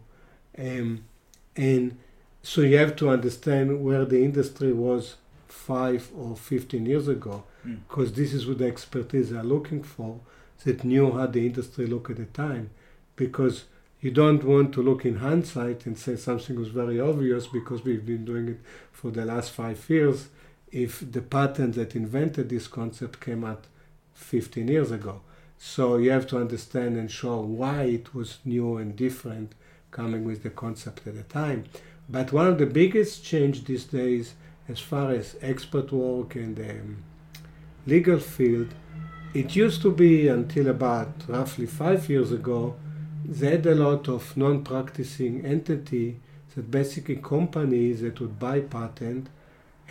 Um, 0.58 1.04
and 1.56 1.98
so 2.42 2.62
you 2.62 2.78
have 2.78 2.96
to 2.98 3.10
understand 3.10 3.84
where 3.84 4.06
the 4.06 4.24
industry 4.24 4.72
was 4.72 5.16
five 5.56 6.12
or 6.16 6.36
15 6.36 6.86
years 6.86 7.08
ago, 7.08 7.44
because 7.64 8.12
mm. 8.12 8.16
this 8.16 8.34
is 8.34 8.46
what 8.46 8.60
the 8.60 8.68
expertise 8.68 9.32
are 9.32 9.44
looking 9.44 9.82
for 9.82 10.20
that 10.64 10.84
knew 10.84 11.12
how 11.12 11.28
the 11.28 11.46
industry 11.46 11.86
looked 11.88 12.12
at 12.12 12.18
the 12.18 12.26
time 12.26 12.70
because 13.16 13.66
you 14.02 14.12
don't 14.12 14.44
want 14.44 14.74
to 14.74 14.82
look 14.82 15.06
in 15.06 15.18
hindsight 15.18 15.86
and 15.86 15.98
say 15.98 16.16
something 16.16 16.56
was 16.56 16.68
very 16.68 17.00
obvious 17.00 17.48
because 17.48 17.84
we've 17.84 18.06
been 18.06 18.26
doing 18.26 18.48
it 18.50 18.60
for 18.92 19.12
the 19.12 19.26
last 19.26 19.52
five 19.52 19.90
years 19.90 20.28
if 20.72 21.12
the 21.12 21.22
patent 21.22 21.76
that 21.76 21.96
invented 21.96 22.50
this 22.50 22.68
concept 22.68 23.22
came 23.22 23.44
out 23.44 23.66
15 24.14 24.68
years 24.68 24.92
ago. 24.92 25.22
So 25.58 25.98
you 25.98 26.12
have 26.12 26.28
to 26.28 26.38
understand 26.38 26.98
and 26.98 27.10
show 27.10 27.40
why 27.40 27.84
it 27.84 28.14
was 28.14 28.40
new 28.44 28.78
and 28.78 28.96
different 28.96 29.56
coming 29.92 30.26
with 30.26 30.44
the 30.44 30.50
concept 30.50 31.08
at 31.08 31.16
the 31.16 31.24
time. 31.24 31.66
But 32.10 32.34
one 32.34 32.48
of 32.48 32.58
the 32.58 32.66
biggest 32.66 33.24
change 33.24 33.64
these 33.64 33.86
days 33.86 34.36
as 34.68 34.80
far 34.80 35.12
as 35.12 35.36
expert 35.42 35.92
work 35.92 36.36
and 36.36 36.56
the 36.56 36.70
um, 36.70 37.04
legal 37.86 38.20
field 38.20 38.74
it 39.36 39.54
used 39.54 39.82
to 39.82 39.92
be 39.92 40.30
until 40.30 40.70
about 40.70 41.10
roughly 41.28 41.66
five 41.66 42.10
years 42.10 42.32
ago, 42.32 42.74
they 43.26 43.52
had 43.52 43.66
a 43.66 43.76
lot 43.76 44.08
of 44.08 44.38
non-practicing 44.38 45.46
entity 45.46 46.22
that 46.56 46.72
basically 46.72 47.18
companies 47.18 48.00
that 48.00 48.22
would 48.22 48.40
buy 48.40 48.62
patent 48.62 49.28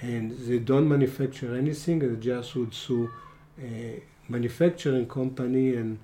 and 0.00 0.30
they 0.30 0.58
don't 0.58 0.88
manufacture 0.88 1.54
anything, 1.54 1.98
they 1.98 2.16
just 2.16 2.56
would 2.56 2.72
sue 2.72 3.10
a 3.62 4.02
manufacturing 4.28 5.06
company 5.06 5.76
and 5.76 5.98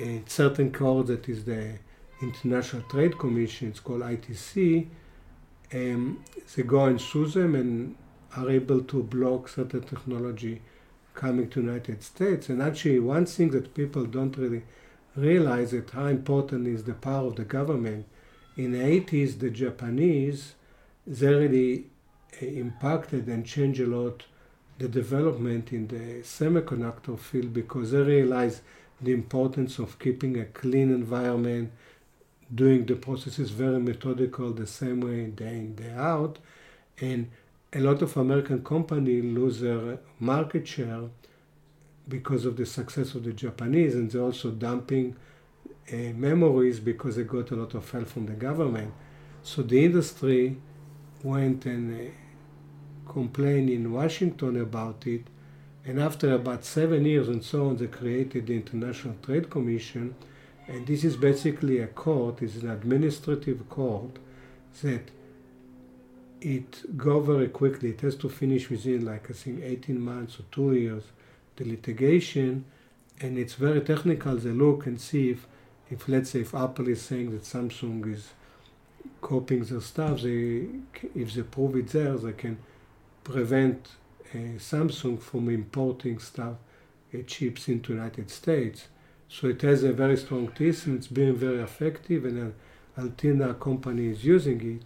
a 0.00 0.22
certain 0.26 0.72
court 0.72 1.06
that 1.06 1.28
is 1.28 1.44
the 1.44 1.78
International 2.20 2.82
Trade 2.82 3.16
Commission, 3.16 3.68
it's 3.68 3.78
called 3.78 4.00
ITC, 4.00 4.88
um, 5.72 6.24
they 6.54 6.62
go 6.62 6.84
and 6.84 7.00
sue 7.00 7.26
them 7.26 7.54
and 7.54 7.96
are 8.36 8.50
able 8.50 8.82
to 8.82 9.02
block 9.02 9.48
certain 9.48 9.82
technology 9.82 10.60
coming 11.14 11.48
to 11.50 11.60
United 11.60 12.02
States. 12.02 12.48
And 12.48 12.60
actually, 12.60 12.98
one 12.98 13.26
thing 13.26 13.50
that 13.50 13.74
people 13.74 14.04
don't 14.04 14.36
really 14.36 14.62
realize 15.16 15.72
is 15.72 15.88
how 15.90 16.06
important 16.06 16.66
is 16.66 16.84
the 16.84 16.94
power 16.94 17.28
of 17.28 17.36
the 17.36 17.44
government. 17.44 18.06
In 18.56 18.72
the 18.72 18.78
80s, 18.78 19.38
the 19.38 19.50
Japanese, 19.50 20.54
they 21.06 21.32
really 21.32 21.86
eh, 22.40 22.46
impacted 22.46 23.28
and 23.28 23.46
changed 23.46 23.80
a 23.80 23.86
lot 23.86 24.24
the 24.78 24.88
development 24.88 25.72
in 25.72 25.86
the 25.86 26.22
semiconductor 26.22 27.18
field 27.18 27.52
because 27.54 27.92
they 27.92 28.02
realized 28.02 28.60
the 29.00 29.12
importance 29.12 29.78
of 29.78 29.98
keeping 29.98 30.38
a 30.38 30.44
clean 30.46 30.92
environment, 30.92 31.70
doing 32.54 32.86
the 32.86 32.94
processes 32.94 33.50
very 33.50 33.80
methodical 33.80 34.52
the 34.52 34.66
same 34.66 35.00
way 35.00 35.26
day 35.26 35.56
in, 35.56 35.74
day 35.74 35.92
out. 35.96 36.38
And 37.00 37.30
a 37.72 37.80
lot 37.80 38.02
of 38.02 38.16
American 38.16 38.62
companies 38.62 39.24
lose 39.24 39.60
their 39.60 39.98
market 40.20 40.68
share 40.68 41.08
because 42.08 42.44
of 42.44 42.56
the 42.56 42.66
success 42.66 43.14
of 43.14 43.24
the 43.24 43.32
Japanese, 43.32 43.94
and 43.94 44.10
they're 44.10 44.22
also 44.22 44.50
dumping 44.50 45.16
uh, 45.92 45.96
memories 46.14 46.80
because 46.80 47.16
they 47.16 47.24
got 47.24 47.50
a 47.50 47.56
lot 47.56 47.74
of 47.74 47.90
help 47.90 48.06
from 48.06 48.26
the 48.26 48.32
government. 48.32 48.92
So 49.42 49.62
the 49.62 49.84
industry 49.84 50.56
went 51.22 51.66
and 51.66 52.08
uh, 52.08 53.10
complained 53.10 53.70
in 53.70 53.92
Washington 53.92 54.60
about 54.60 55.06
it, 55.06 55.26
and 55.84 56.00
after 56.00 56.32
about 56.32 56.64
seven 56.64 57.04
years 57.04 57.28
and 57.28 57.42
so 57.42 57.68
on, 57.68 57.76
they 57.76 57.86
created 57.86 58.46
the 58.46 58.54
International 58.54 59.14
Trade 59.22 59.50
Commission, 59.50 60.14
and 60.66 60.86
this 60.86 61.04
is 61.04 61.16
basically 61.16 61.78
a 61.78 61.86
court, 61.86 62.42
it's 62.42 62.56
an 62.56 62.70
administrative 62.70 63.68
court 63.68 64.18
that 64.82 65.10
it 66.40 66.96
go 66.96 67.20
very 67.20 67.48
quickly. 67.48 67.90
It 67.90 68.00
has 68.02 68.16
to 68.16 68.28
finish 68.28 68.70
within 68.70 69.04
like 69.04 69.30
I 69.30 69.34
think 69.34 69.62
18 69.62 70.00
months 70.00 70.38
or 70.38 70.44
two 70.50 70.74
years, 70.74 71.04
the 71.56 71.64
litigation, 71.64 72.64
and 73.20 73.38
it's 73.38 73.54
very 73.54 73.80
technical. 73.80 74.36
They 74.36 74.50
look 74.50 74.86
and 74.86 75.00
see 75.00 75.30
if, 75.30 75.46
if 75.90 76.08
let's 76.08 76.30
say 76.30 76.40
if 76.40 76.54
Apple 76.54 76.88
is 76.88 77.02
saying 77.02 77.30
that 77.32 77.42
Samsung 77.42 78.12
is 78.12 78.30
copying 79.20 79.64
their 79.64 79.80
stuff, 79.80 80.22
they 80.22 80.66
if 81.14 81.34
they 81.34 81.42
prove 81.42 81.76
it 81.76 81.88
there, 81.88 82.16
they 82.16 82.32
can 82.32 82.58
prevent 83.22 83.88
uh, 84.34 84.58
Samsung 84.58 85.20
from 85.20 85.48
importing 85.48 86.18
stuff, 86.18 86.56
uh, 87.14 87.18
chips 87.26 87.68
into 87.68 87.92
United 87.92 88.30
States. 88.30 88.88
So 89.34 89.48
it 89.48 89.62
has 89.62 89.82
a 89.82 89.92
very 89.92 90.16
strong 90.16 90.46
taste 90.52 90.86
and 90.86 90.96
it's 90.96 91.08
been 91.08 91.34
very 91.34 91.60
effective, 91.60 92.24
and 92.24 92.54
uh, 92.96 93.52
company 93.54 94.06
is 94.06 94.24
using 94.24 94.76
it. 94.76 94.82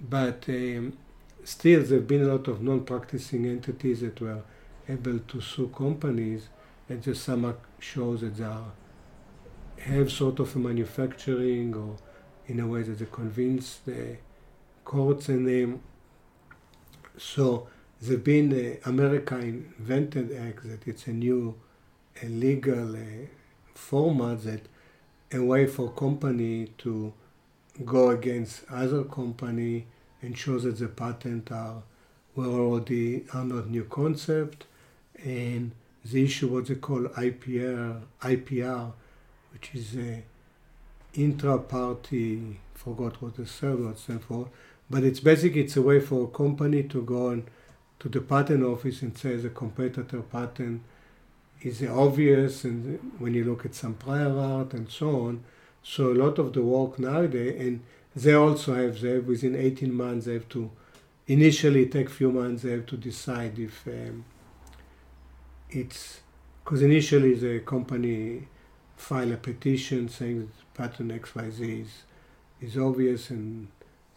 But 0.00 0.48
um, 0.48 0.98
still 1.44 1.84
there 1.84 1.98
have 1.98 2.08
been 2.08 2.24
a 2.24 2.34
lot 2.34 2.48
of 2.48 2.60
non-practicing 2.60 3.46
entities 3.46 4.00
that 4.00 4.20
were 4.20 4.42
able 4.88 5.20
to 5.20 5.40
sue 5.40 5.68
companies, 5.68 6.48
and 6.88 7.00
just 7.00 7.22
some 7.22 7.56
shows 7.78 8.22
that 8.22 8.34
they 8.36 8.44
are, 8.44 8.72
have 9.78 10.10
sort 10.10 10.40
of 10.40 10.56
a 10.56 10.58
manufacturing 10.58 11.72
or 11.76 11.96
in 12.48 12.58
a 12.58 12.66
way 12.66 12.82
that 12.82 12.98
they 12.98 13.06
convince 13.06 13.76
the 13.86 14.16
courts 14.84 15.28
and 15.28 15.46
um, 15.48 15.80
so 17.16 17.68
there's 18.00 18.20
been 18.20 18.48
the 18.48 18.80
America 18.88 19.36
Invented 19.36 20.36
Act 20.36 20.68
that 20.68 20.88
it's 20.88 21.06
a 21.06 21.12
new 21.12 21.54
a 22.22 22.26
legal 22.26 22.96
uh, 22.96 23.26
format 23.76 24.42
that 24.44 24.62
a 25.32 25.42
way 25.42 25.66
for 25.66 25.90
company 25.90 26.68
to 26.78 27.12
go 27.84 28.10
against 28.10 28.62
other 28.70 29.04
company 29.04 29.86
and 30.22 30.36
show 30.36 30.58
that 30.58 30.78
the 30.78 30.88
patent 30.88 31.52
are 31.52 31.82
were 32.34 32.46
already 32.46 33.24
are 33.32 33.44
not 33.44 33.68
new 33.68 33.84
concept. 33.84 34.66
And 35.24 35.72
the 36.04 36.24
issue 36.24 36.48
what 36.48 36.66
they 36.66 36.76
call 36.76 37.02
IPR 37.02 38.00
IPR 38.22 38.92
which 39.52 39.74
is 39.74 39.96
a 39.96 40.22
inter 41.14 41.58
partes 41.58 42.56
forgot 42.74 43.20
what 43.22 43.36
the 43.36 43.46
third 43.46 43.80
word 43.80 43.98
stands 43.98 44.24
for 44.24 44.48
but 44.88 45.02
it's 45.02 45.20
basically 45.20 45.62
it's 45.62 45.76
a 45.76 45.82
way 45.82 45.98
for 45.98 46.24
a 46.24 46.26
company 46.28 46.82
to 46.84 47.02
go 47.02 47.30
on 47.30 47.44
to 47.98 48.08
the 48.08 48.20
patent 48.20 48.62
office 48.62 49.02
and 49.02 49.16
say 49.16 49.34
the 49.36 49.48
competitor 49.48 50.20
patent 50.20 50.82
is 51.66 51.82
obvious 51.82 52.64
and 52.64 53.00
when 53.18 53.34
you 53.34 53.44
look 53.44 53.66
at 53.66 53.74
some 53.74 53.94
prior 53.94 54.38
art 54.38 54.72
and 54.72 54.88
so 54.88 55.26
on. 55.26 55.44
So 55.82 56.12
a 56.12 56.14
lot 56.24 56.38
of 56.38 56.52
the 56.52 56.62
work 56.62 56.98
nowadays, 56.98 57.60
and 57.60 57.82
they 58.14 58.34
also 58.34 58.74
have, 58.74 59.00
they 59.00 59.14
have 59.14 59.26
within 59.26 59.56
18 59.56 59.92
months, 59.92 60.26
they 60.26 60.34
have 60.34 60.48
to 60.50 60.70
initially 61.26 61.86
take 61.86 62.08
few 62.08 62.30
months, 62.30 62.62
they 62.62 62.70
have 62.70 62.86
to 62.86 62.96
decide 62.96 63.58
if 63.58 63.86
um, 63.86 64.24
it's, 65.68 66.20
because 66.64 66.82
initially 66.82 67.34
the 67.34 67.60
company 67.60 68.46
file 68.96 69.32
a 69.32 69.36
petition 69.36 70.08
saying 70.08 70.40
that 70.40 70.74
patent 70.74 71.10
XYZ 71.10 71.82
is, 71.82 72.02
is 72.60 72.78
obvious 72.78 73.30
and 73.30 73.68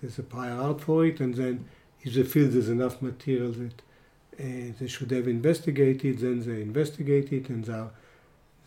there's 0.01 0.19
a 0.19 0.23
prior 0.23 0.53
art 0.53 0.81
for 0.81 1.05
it, 1.05 1.19
and 1.19 1.33
then 1.33 1.65
if 2.01 2.13
they 2.13 2.23
feel 2.23 2.47
there's 2.47 2.69
enough 2.69 3.01
material 3.01 3.51
that 3.51 3.81
they 4.39 4.87
should 4.87 5.11
have 5.11 5.27
investigated, 5.27 6.19
then 6.19 6.39
they 6.39 6.61
investigate 6.61 7.31
it, 7.33 7.49
and 7.49 7.67
are, 7.69 7.91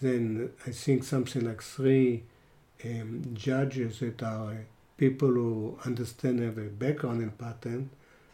then 0.01 0.51
I 0.67 0.71
think 0.71 1.05
something 1.05 1.47
like 1.47 1.63
three 1.63 2.25
um, 2.85 3.31
judges 3.33 4.01
that 4.01 4.23
are 4.23 4.67
people 4.99 5.29
who 5.29 5.79
understand 5.87 6.41
have 6.41 6.59
a 6.59 6.69
background 6.69 7.23
in 7.23 7.31
patent, 7.31 7.91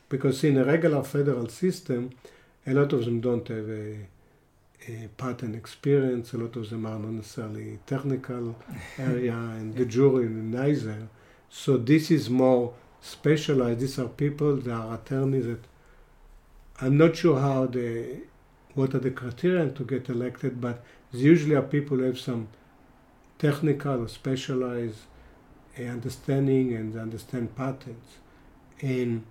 because 0.08 0.42
in 0.42 0.56
a 0.58 0.64
regular 0.64 1.04
federal 1.04 1.48
system, 1.48 2.10
a 2.66 2.72
lot 2.72 2.92
of 2.92 3.04
them 3.04 3.20
don't 3.20 3.46
have 3.46 3.68
a, 3.68 3.98
a 4.88 5.08
patent 5.16 5.54
experience. 5.54 6.32
A 6.32 6.38
lot 6.38 6.56
of 6.56 6.68
them 6.70 6.86
are 6.86 6.98
not 6.98 7.12
necessarily 7.12 7.78
technical 7.86 8.56
area, 8.98 9.34
and 9.34 9.76
the 9.76 9.84
jury 9.84 10.28
neither. 10.28 11.08
So 11.48 11.76
this 11.76 12.10
is 12.10 12.28
more 12.28 12.74
specialized. 13.00 13.80
These 13.80 13.98
are 14.00 14.08
people, 14.08 14.56
they 14.56 14.72
are 14.72 14.94
attorneys 14.94 15.46
that 15.46 15.64
I'm 16.80 16.96
not 16.96 17.16
sure 17.16 17.40
how 17.40 17.66
the 17.66 18.20
what 18.74 18.94
are 18.94 19.00
the 19.00 19.10
criteria 19.10 19.68
to 19.70 19.84
get 19.84 20.08
elected, 20.08 20.60
but 20.60 20.84
usually 21.10 21.56
are 21.56 21.62
people 21.62 21.98
have 22.04 22.18
some 22.18 22.48
technical 23.38 24.04
or 24.04 24.08
specialized 24.08 25.00
uh, 25.78 25.82
understanding 25.82 26.74
and 26.74 26.96
understand 26.96 27.56
patents. 27.56 28.18
And 28.80 29.24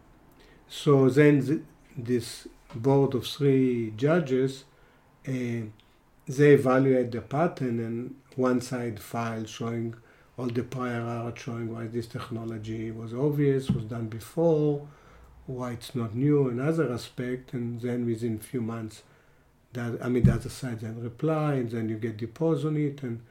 so 0.67 1.09
then 1.09 1.45
th- 1.45 1.61
this 1.95 2.47
board 2.75 3.15
of 3.15 3.25
three 3.25 3.93
judges, 3.95 4.65
uh, 5.25 5.71
they 6.27 6.51
evaluate 6.53 7.11
the 7.11 7.21
patent 7.21 7.79
and 7.79 8.15
one 8.35 8.59
side 8.59 8.99
file 8.99 9.45
showing 9.45 9.95
all 10.37 10.47
the 10.47 10.63
prior 10.63 11.01
art 11.01 11.39
showing 11.39 11.73
why 11.73 11.87
this 11.87 12.07
technology 12.07 12.91
was 12.91 13.13
obvious, 13.13 13.69
was 13.69 13.85
done 13.85 14.07
before, 14.07 14.85
why 15.47 15.71
it's 15.71 15.95
not 15.95 16.13
new, 16.13 16.47
another 16.49 16.91
aspect, 16.93 17.53
and 17.53 17.81
then 17.81 18.05
within 18.05 18.37
few 18.37 18.61
months, 18.61 19.03
that 19.73 19.97
I 20.03 20.09
mean 20.09 20.23
the 20.23 20.33
other 20.33 20.49
side 20.49 20.81
then 20.81 21.01
reply, 21.01 21.55
and 21.55 21.71
then 21.71 21.89
you 21.89 21.97
get 21.97 22.17
deposed 22.17 22.65
on 22.65 22.77
it, 22.77 23.01
and 23.01 23.21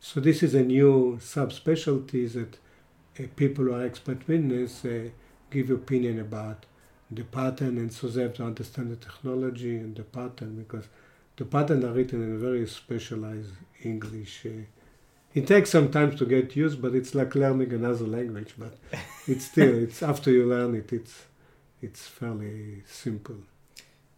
so 0.00 0.20
this 0.20 0.42
is 0.42 0.54
a 0.54 0.62
new 0.62 1.18
subspecialty 1.20 2.32
that 2.32 2.58
uh, 3.18 3.28
people 3.36 3.64
who 3.64 3.74
are 3.74 3.84
expert 3.84 4.26
witness 4.28 4.84
uh, 4.84 5.08
give 5.50 5.70
opinion 5.70 6.20
about 6.20 6.66
the 7.10 7.24
pattern, 7.24 7.78
and 7.78 7.92
so 7.92 8.08
they 8.08 8.22
have 8.22 8.34
to 8.34 8.44
understand 8.44 8.90
the 8.90 8.96
technology 8.96 9.76
and 9.76 9.96
the 9.96 10.02
pattern 10.02 10.56
because 10.56 10.86
the 11.36 11.44
pattern 11.44 11.84
are 11.84 11.92
written 11.92 12.22
in 12.22 12.40
very 12.40 12.66
specialized 12.66 13.52
English. 13.82 14.46
Uh, 14.46 14.64
it 15.34 15.46
takes 15.46 15.70
some 15.70 15.90
time 15.90 16.16
to 16.16 16.24
get 16.24 16.56
used, 16.56 16.80
but 16.80 16.94
it's 16.94 17.14
like 17.14 17.34
learning 17.34 17.72
another 17.72 18.06
language. 18.06 18.54
But 18.56 18.74
it's 19.26 19.44
still, 19.44 19.74
it's 19.82 20.02
after 20.02 20.30
you 20.30 20.46
learn 20.46 20.74
it, 20.74 20.92
it's 20.92 21.26
it's 21.82 22.06
fairly 22.06 22.82
simple. 22.86 23.36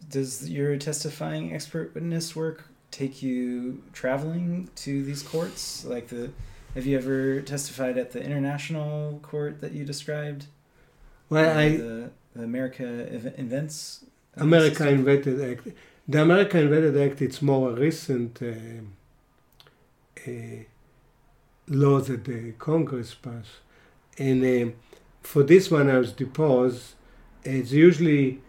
Does 0.09 0.49
your 0.49 0.77
testifying 0.77 1.53
expert 1.53 1.93
witness 1.93 2.35
work 2.35 2.65
take 2.91 3.21
you 3.21 3.83
traveling 3.93 4.69
to 4.75 5.03
these 5.03 5.21
courts? 5.21 5.85
Like 5.85 6.07
the, 6.07 6.31
have 6.75 6.85
you 6.85 6.97
ever 6.97 7.41
testified 7.41 7.97
at 7.97 8.11
the 8.11 8.23
international 8.23 9.19
court 9.21 9.59
that 9.61 9.73
you 9.73 9.83
described? 9.85 10.45
Well, 11.29 11.57
I 11.57 11.77
the, 11.77 12.11
the 12.35 12.43
America 12.43 12.85
Invents. 13.37 14.05
Uh, 14.37 14.43
America 14.43 14.87
Invented 14.87 15.41
Act. 15.41 15.67
The 16.07 16.21
America 16.21 16.59
Invented 16.59 16.97
Act. 16.97 17.21
It's 17.21 17.41
more 17.41 17.71
a 17.71 17.73
recent. 17.73 18.41
Uh, 18.41 18.83
uh, 20.27 20.63
law 21.67 21.99
that 21.99 22.25
the 22.25 22.53
Congress 22.53 23.13
passed. 23.13 23.59
And 24.17 24.43
uh, 24.43 24.73
for 25.21 25.43
this 25.43 25.69
one, 25.71 25.89
I 25.89 25.97
was 25.97 26.11
deposed. 26.11 26.95
It's 27.43 27.71
usually 27.71 28.41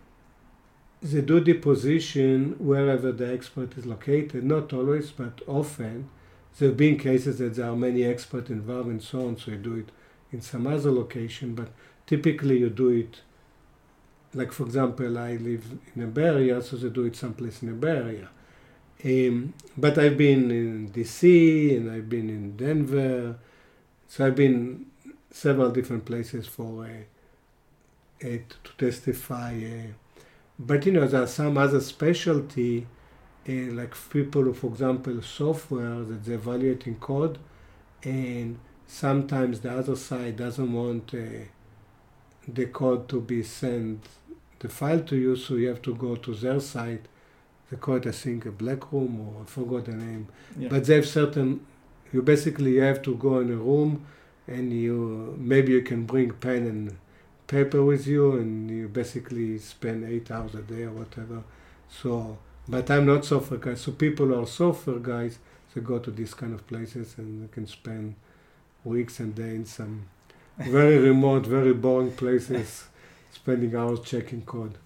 they 1.03 1.21
do 1.23 1.41
deposition 1.41 2.57
wherever 2.59 3.11
the 3.13 3.33
expert 3.33 3.77
is 3.79 3.87
located, 3.87 4.45
not 4.45 4.73
always, 4.73 5.11
but 5.11 5.41
often. 5.47 6.11
There 6.59 6.69
have 6.69 6.77
been 6.77 6.99
cases 6.99 7.39
that 7.39 7.55
there 7.55 7.71
are 7.71 7.77
many 7.77 8.05
experts 8.05 8.51
involved 8.51 8.89
and 8.89 9.03
so 9.03 9.27
on, 9.27 9.39
so 9.39 9.53
you 9.53 9.57
do 9.57 9.77
it 9.77 9.89
in 10.33 10.41
some 10.43 10.67
other 10.67 10.91
location, 10.91 11.55
but 11.55 11.69
typically 12.07 12.59
you 12.59 12.69
do 12.69 12.89
it, 12.89 13.21
like 14.35 14.53
for 14.53 14.65
example, 14.65 15.17
I 15.17 15.37
live 15.37 15.65
in 15.95 16.03
a 16.03 16.21
Area, 16.21 16.61
so 16.61 16.77
they 16.77 16.89
do 16.89 17.05
it 17.05 17.17
someplace 17.17 17.63
in 17.63 17.69
a 17.83 17.87
Area. 17.87 18.29
Um, 19.03 19.55
but 19.79 19.97
I've 19.97 20.19
been 20.19 20.51
in 20.51 20.91
DC 20.91 21.77
and 21.77 21.91
I've 21.91 22.11
been 22.11 22.29
in 22.29 22.57
Denver, 22.57 23.39
so 24.07 24.27
I've 24.27 24.37
been 24.37 24.87
several 25.31 25.71
different 25.71 26.05
places 26.05 26.47
for 26.47 26.85
uh, 26.85 26.89
to 28.21 28.71
testify. 28.79 29.55
Uh, 29.55 29.93
but 30.59 30.85
you 30.87 30.93
know, 30.93 31.07
there 31.07 31.23
are 31.23 31.27
some 31.27 31.57
other 31.57 31.81
specialty, 31.81 32.87
uh, 33.49 33.53
like 33.53 33.95
people, 34.11 34.53
for 34.53 34.67
example, 34.69 35.21
software 35.23 36.03
that 36.05 36.25
they're 36.25 36.35
evaluating 36.37 36.97
code, 36.97 37.39
and 38.03 38.59
sometimes 38.87 39.61
the 39.61 39.71
other 39.71 39.97
side 39.97 40.37
doesn't 40.37 40.73
want 40.73 41.15
uh, 41.15 41.45
the 42.47 42.67
code 42.67 43.09
to 43.09 43.21
be 43.21 43.43
sent 43.43 44.05
the 44.59 44.69
file 44.69 45.01
to 45.01 45.17
you, 45.17 45.37
so 45.37 45.55
you 45.55 45.69
have 45.69 45.81
to 45.83 45.95
go 45.95 46.17
to 46.17 46.35
their 46.35 46.61
site 46.61 47.07
they 47.71 47.77
call 47.77 47.97
it, 47.97 48.07
I 48.07 48.11
think, 48.11 48.47
a 48.47 48.51
black 48.51 48.93
room 48.93 49.21
or 49.21 49.43
I 49.43 49.45
forgot 49.47 49.85
the 49.85 49.93
name. 49.93 50.27
Yeah. 50.59 50.69
But 50.69 50.85
they 50.85 50.97
have 50.97 51.07
certain, 51.07 51.65
you 52.13 52.21
basically 52.21 52.79
have 52.79 53.01
to 53.03 53.15
go 53.15 53.39
in 53.41 53.51
a 53.53 53.57
room 53.57 54.07
and 54.49 54.73
you, 54.73 55.37
maybe 55.39 55.73
you 55.73 55.83
can 55.83 56.05
bring 56.05 56.33
pen 56.33 56.67
and 56.67 56.97
paper 57.51 57.85
with 57.85 58.07
you 58.07 58.33
and 58.39 58.71
you 58.71 58.87
basically 58.89 59.59
spend 59.59 60.05
eight 60.05 60.31
hours 60.31 60.55
a 60.55 60.63
day 60.63 60.85
or 60.85 60.93
whatever. 60.93 61.43
So, 61.89 62.39
but 62.69 62.89
I'm 62.91 63.07
not 63.07 63.25
software 63.25 63.59
guy. 63.59 63.75
So 63.75 63.91
people 63.91 64.27
who 64.27 64.41
are 64.41 64.47
software 64.47 65.01
guys, 65.01 65.41
they 65.75 65.81
go 65.81 65.99
to 65.99 66.13
these 66.13 66.33
kind 66.33 66.55
of 66.55 66.65
places 66.69 67.17
and 67.19 67.43
they 67.43 67.53
can 67.53 67.67
spend 67.67 68.15
weeks 68.85 69.19
and 69.19 69.35
days 69.35 69.55
in 69.55 69.65
some 69.67 70.09
very 70.59 70.99
remote, 70.99 71.45
very 71.45 71.75
boring 71.75 72.13
places, 72.13 72.85
spending 73.33 73.75
hours 73.75 74.01
checking 74.01 74.43
code. 74.43 74.79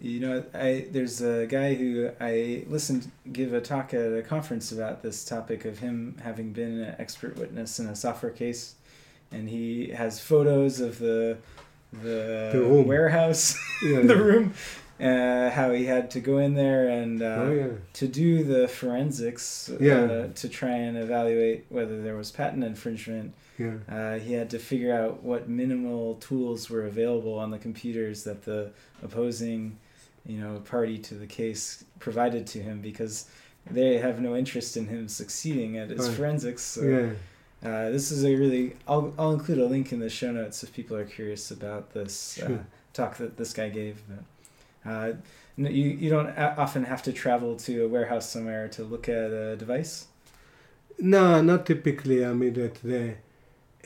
You 0.00 0.20
know, 0.20 0.44
I 0.54 0.86
there's 0.90 1.20
a 1.20 1.46
guy 1.46 1.74
who 1.74 2.10
I 2.20 2.64
listened 2.68 3.10
give 3.32 3.52
a 3.52 3.60
talk 3.60 3.92
at 3.92 4.12
a 4.12 4.22
conference 4.22 4.70
about 4.70 5.02
this 5.02 5.24
topic 5.24 5.64
of 5.64 5.80
him 5.80 6.16
having 6.22 6.52
been 6.52 6.80
an 6.80 6.94
expert 6.98 7.36
witness 7.36 7.80
in 7.80 7.86
a 7.86 7.96
software 7.96 8.30
case, 8.30 8.76
and 9.32 9.48
he 9.48 9.88
has 9.88 10.20
photos 10.20 10.78
of 10.78 11.00
the 11.00 11.38
the, 11.92 12.50
the 12.52 12.82
warehouse, 12.82 13.56
yeah, 13.82 14.00
the 14.00 14.14
yeah. 14.14 14.20
room, 14.20 14.54
uh, 15.00 15.50
how 15.50 15.72
he 15.72 15.84
had 15.84 16.10
to 16.10 16.20
go 16.20 16.38
in 16.38 16.54
there 16.54 16.88
and 16.88 17.22
uh, 17.22 17.24
oh, 17.38 17.52
yeah. 17.52 17.66
to 17.94 18.08
do 18.08 18.42
the 18.44 18.66
forensics 18.68 19.70
Yeah. 19.80 20.00
uh, 20.02 20.28
to 20.34 20.48
try 20.48 20.70
and 20.72 20.96
evaluate 20.98 21.66
whether 21.68 22.02
there 22.02 22.16
was 22.16 22.30
patent 22.30 22.64
infringement. 22.64 23.34
Yeah. 23.58 23.74
Uh, 23.88 24.18
he 24.18 24.32
had 24.32 24.50
to 24.50 24.58
figure 24.58 24.94
out 24.94 25.22
what 25.22 25.48
minimal 25.48 26.14
tools 26.16 26.68
were 26.70 26.86
available 26.86 27.38
on 27.38 27.50
the 27.50 27.58
computers 27.58 28.24
that 28.24 28.44
the 28.44 28.70
opposing, 29.02 29.78
you 30.26 30.38
know, 30.40 30.60
party 30.60 30.98
to 30.98 31.14
the 31.14 31.26
case 31.26 31.84
provided 32.00 32.46
to 32.48 32.62
him 32.62 32.80
because 32.80 33.26
they 33.70 33.98
have 33.98 34.20
no 34.20 34.34
interest 34.36 34.76
in 34.76 34.86
him 34.86 35.08
succeeding 35.08 35.76
at 35.78 35.90
his 35.90 36.08
Right. 36.08 36.16
forensics. 36.16 36.62
So, 36.62 36.82
Yeah. 36.82 37.10
Uh, 37.64 37.90
this 37.90 38.12
is 38.12 38.24
a 38.24 38.34
really. 38.34 38.76
I'll 38.86 39.12
I'll 39.18 39.32
include 39.32 39.58
a 39.58 39.66
link 39.66 39.92
in 39.92 39.98
the 39.98 40.10
show 40.10 40.30
notes 40.30 40.62
if 40.62 40.72
people 40.72 40.96
are 40.96 41.04
curious 41.04 41.50
about 41.50 41.92
this 41.92 42.40
uh, 42.40 42.58
talk 42.92 43.16
that 43.16 43.36
this 43.36 43.52
guy 43.52 43.68
gave. 43.68 44.02
But, 44.08 44.90
uh, 44.90 45.12
you 45.56 45.66
you 45.66 46.10
don't 46.10 46.28
often 46.38 46.84
have 46.84 47.02
to 47.02 47.12
travel 47.12 47.56
to 47.56 47.84
a 47.84 47.88
warehouse 47.88 48.28
somewhere 48.30 48.68
to 48.68 48.84
look 48.84 49.08
at 49.08 49.32
a 49.32 49.56
device. 49.56 50.06
No, 51.00 51.42
not 51.42 51.66
typically. 51.66 52.24
I 52.24 52.32
mean 52.32 52.54
that 52.54 52.76
the 52.76 53.16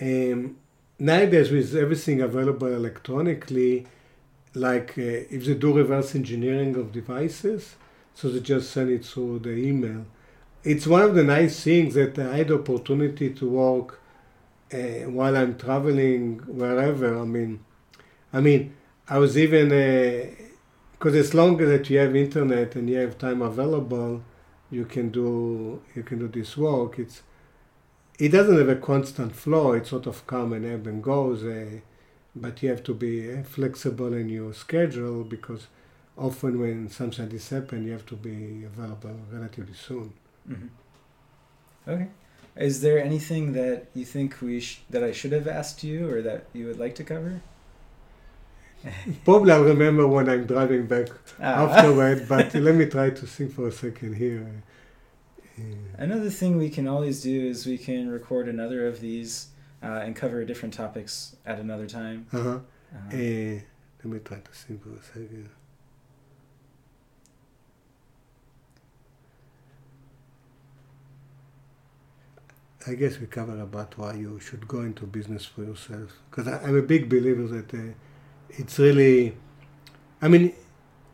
um, 0.00 0.56
nowadays 0.98 1.50
with 1.50 1.74
everything 1.74 2.20
available 2.20 2.68
electronically, 2.68 3.86
like 4.54 4.98
uh, 4.98 5.34
if 5.36 5.46
they 5.46 5.54
do 5.54 5.72
reverse 5.72 6.14
engineering 6.14 6.76
of 6.76 6.92
devices, 6.92 7.76
so 8.14 8.28
they 8.28 8.40
just 8.40 8.70
send 8.70 8.90
it 8.90 9.04
through 9.04 9.38
the 9.38 9.50
email. 9.50 10.04
It's 10.64 10.86
one 10.86 11.02
of 11.02 11.14
the 11.14 11.24
nice 11.24 11.62
things 11.62 11.94
that 11.94 12.16
I 12.18 12.36
had 12.36 12.50
opportunity 12.52 13.30
to 13.30 13.48
work 13.48 14.00
uh, 14.72 15.10
while 15.10 15.36
I'm 15.36 15.58
traveling 15.58 16.38
wherever. 16.46 17.18
I 17.18 17.24
mean, 17.24 17.64
I 18.32 18.40
mean, 18.40 18.74
I 19.08 19.18
was 19.18 19.36
even 19.36 19.70
because 20.92 21.14
as 21.16 21.34
long 21.34 21.60
as 21.60 21.90
you 21.90 21.98
have 21.98 22.14
internet 22.14 22.76
and 22.76 22.88
you 22.88 22.98
have 22.98 23.18
time 23.18 23.42
available, 23.42 24.22
you 24.70 24.84
can 24.84 25.10
do 25.10 25.82
you 25.96 26.04
can 26.04 26.20
do 26.20 26.28
this 26.28 26.56
work. 26.56 26.98
It's 26.98 27.22
it 28.18 28.28
doesn't 28.28 28.56
have 28.56 28.68
a 28.68 28.76
constant 28.76 29.34
flow. 29.34 29.72
It 29.72 29.86
sort 29.88 30.06
of 30.06 30.26
come 30.28 30.52
and 30.52 30.64
ebb 30.64 30.86
and 30.86 31.02
goes, 31.02 31.42
uh, 31.44 31.80
but 32.36 32.62
you 32.62 32.68
have 32.68 32.84
to 32.84 32.94
be 32.94 33.32
uh, 33.32 33.42
flexible 33.42 34.12
in 34.14 34.28
your 34.28 34.54
schedule 34.54 35.24
because 35.24 35.66
often 36.16 36.60
when 36.60 36.88
something 36.88 37.24
like 37.24 37.32
this 37.32 37.50
happen, 37.50 37.84
you 37.84 37.92
have 37.92 38.06
to 38.06 38.16
be 38.16 38.64
available 38.64 39.18
relatively 39.32 39.74
soon. 39.74 40.12
Hmm 40.46 40.66
Okay. 41.88 42.08
Is 42.56 42.80
there 42.82 42.98
anything 43.02 43.52
that 43.54 43.86
you 43.94 44.04
think 44.04 44.40
we 44.42 44.60
sh- 44.60 44.82
that 44.90 45.02
I 45.02 45.12
should 45.12 45.32
have 45.32 45.48
asked 45.48 45.82
you 45.82 46.08
or 46.10 46.22
that 46.22 46.44
you 46.52 46.66
would 46.66 46.78
like 46.78 46.94
to 46.96 47.04
cover? 47.04 47.40
Probably 49.24 49.52
I'll 49.52 49.64
remember 49.64 50.06
when 50.06 50.28
I'm 50.28 50.44
driving 50.46 50.86
back 50.86 51.08
Ah. 51.40 51.64
afterward, 51.66 52.26
but 52.32 52.54
let 52.54 52.74
me 52.74 52.86
try 52.86 53.10
to 53.10 53.26
think 53.26 53.52
for 53.54 53.68
a 53.68 53.72
second 53.72 54.14
here. 54.14 54.46
Uh, 55.58 55.62
Another 55.98 56.30
thing 56.30 56.56
we 56.56 56.70
can 56.70 56.86
always 56.88 57.22
do 57.22 57.46
is 57.46 57.66
we 57.66 57.78
can 57.78 58.08
record 58.10 58.48
another 58.48 58.86
of 58.86 59.00
these 59.00 59.48
uh, 59.82 60.00
and 60.04 60.14
cover 60.16 60.44
different 60.44 60.74
topics 60.74 61.36
at 61.46 61.58
another 61.58 61.86
time. 61.86 62.26
uh-huh. 62.32 62.58
Uh, 62.94 63.16
Uh, 63.16 63.60
let 64.04 64.12
me 64.12 64.18
try 64.18 64.38
to 64.38 64.50
think 64.52 64.82
for 64.82 64.90
a 64.90 65.02
second. 65.02 65.48
I 72.86 72.94
guess 72.94 73.18
we 73.18 73.26
cover 73.26 73.60
about 73.60 73.96
why 73.96 74.14
you 74.14 74.40
should 74.40 74.66
go 74.66 74.80
into 74.80 75.04
business 75.06 75.44
for 75.44 75.62
yourself. 75.62 76.18
Because 76.30 76.48
I'm 76.48 76.76
a 76.76 76.82
big 76.82 77.08
believer 77.08 77.46
that 77.48 77.72
uh, 77.74 77.92
it's 78.50 78.78
really, 78.78 79.36
I 80.20 80.28
mean, 80.28 80.52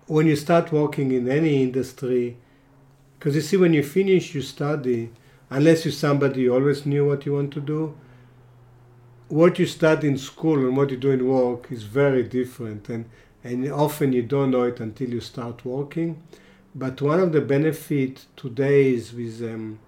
when 0.07 0.27
you 0.27 0.37
start 0.37 0.73
working 0.73 1.13
in 1.13 1.29
any 1.29 1.63
industry, 1.63 2.37
because 3.19 3.35
you 3.35 3.43
see, 3.43 3.57
when 3.57 3.75
you 3.75 3.83
finish 3.83 4.33
your 4.33 4.43
study, 4.43 5.11
unless 5.51 5.85
you're 5.85 5.93
somebody 5.93 6.45
who 6.45 6.55
always 6.55 6.87
knew 6.87 7.07
what 7.07 7.27
you 7.27 7.35
want 7.35 7.53
to 7.55 7.61
do, 7.61 7.95
what 9.29 9.59
you 9.59 9.67
study 9.67 10.09
in 10.09 10.17
school 10.17 10.59
and 10.67 10.77
what 10.77 10.91
you 10.91 10.97
do 10.97 11.11
in 11.11 11.27
work 11.29 11.71
is 11.71 11.83
very 11.83 12.23
different 12.23 12.89
and, 12.89 13.05
and 13.45 13.71
often 13.71 14.13
you 14.13 14.23
don't 14.23 14.51
know 14.51 14.63
it 14.63 14.81
until 14.81 15.11
you 15.11 15.21
start 15.21 15.65
working 15.67 16.23
but 16.75 17.01
one 17.03 17.21
of 17.21 17.33
the 17.33 17.41
benefits 17.41 18.27
today 18.37 18.95
is 18.95 19.13
with 19.13 19.43
um, 19.43 19.79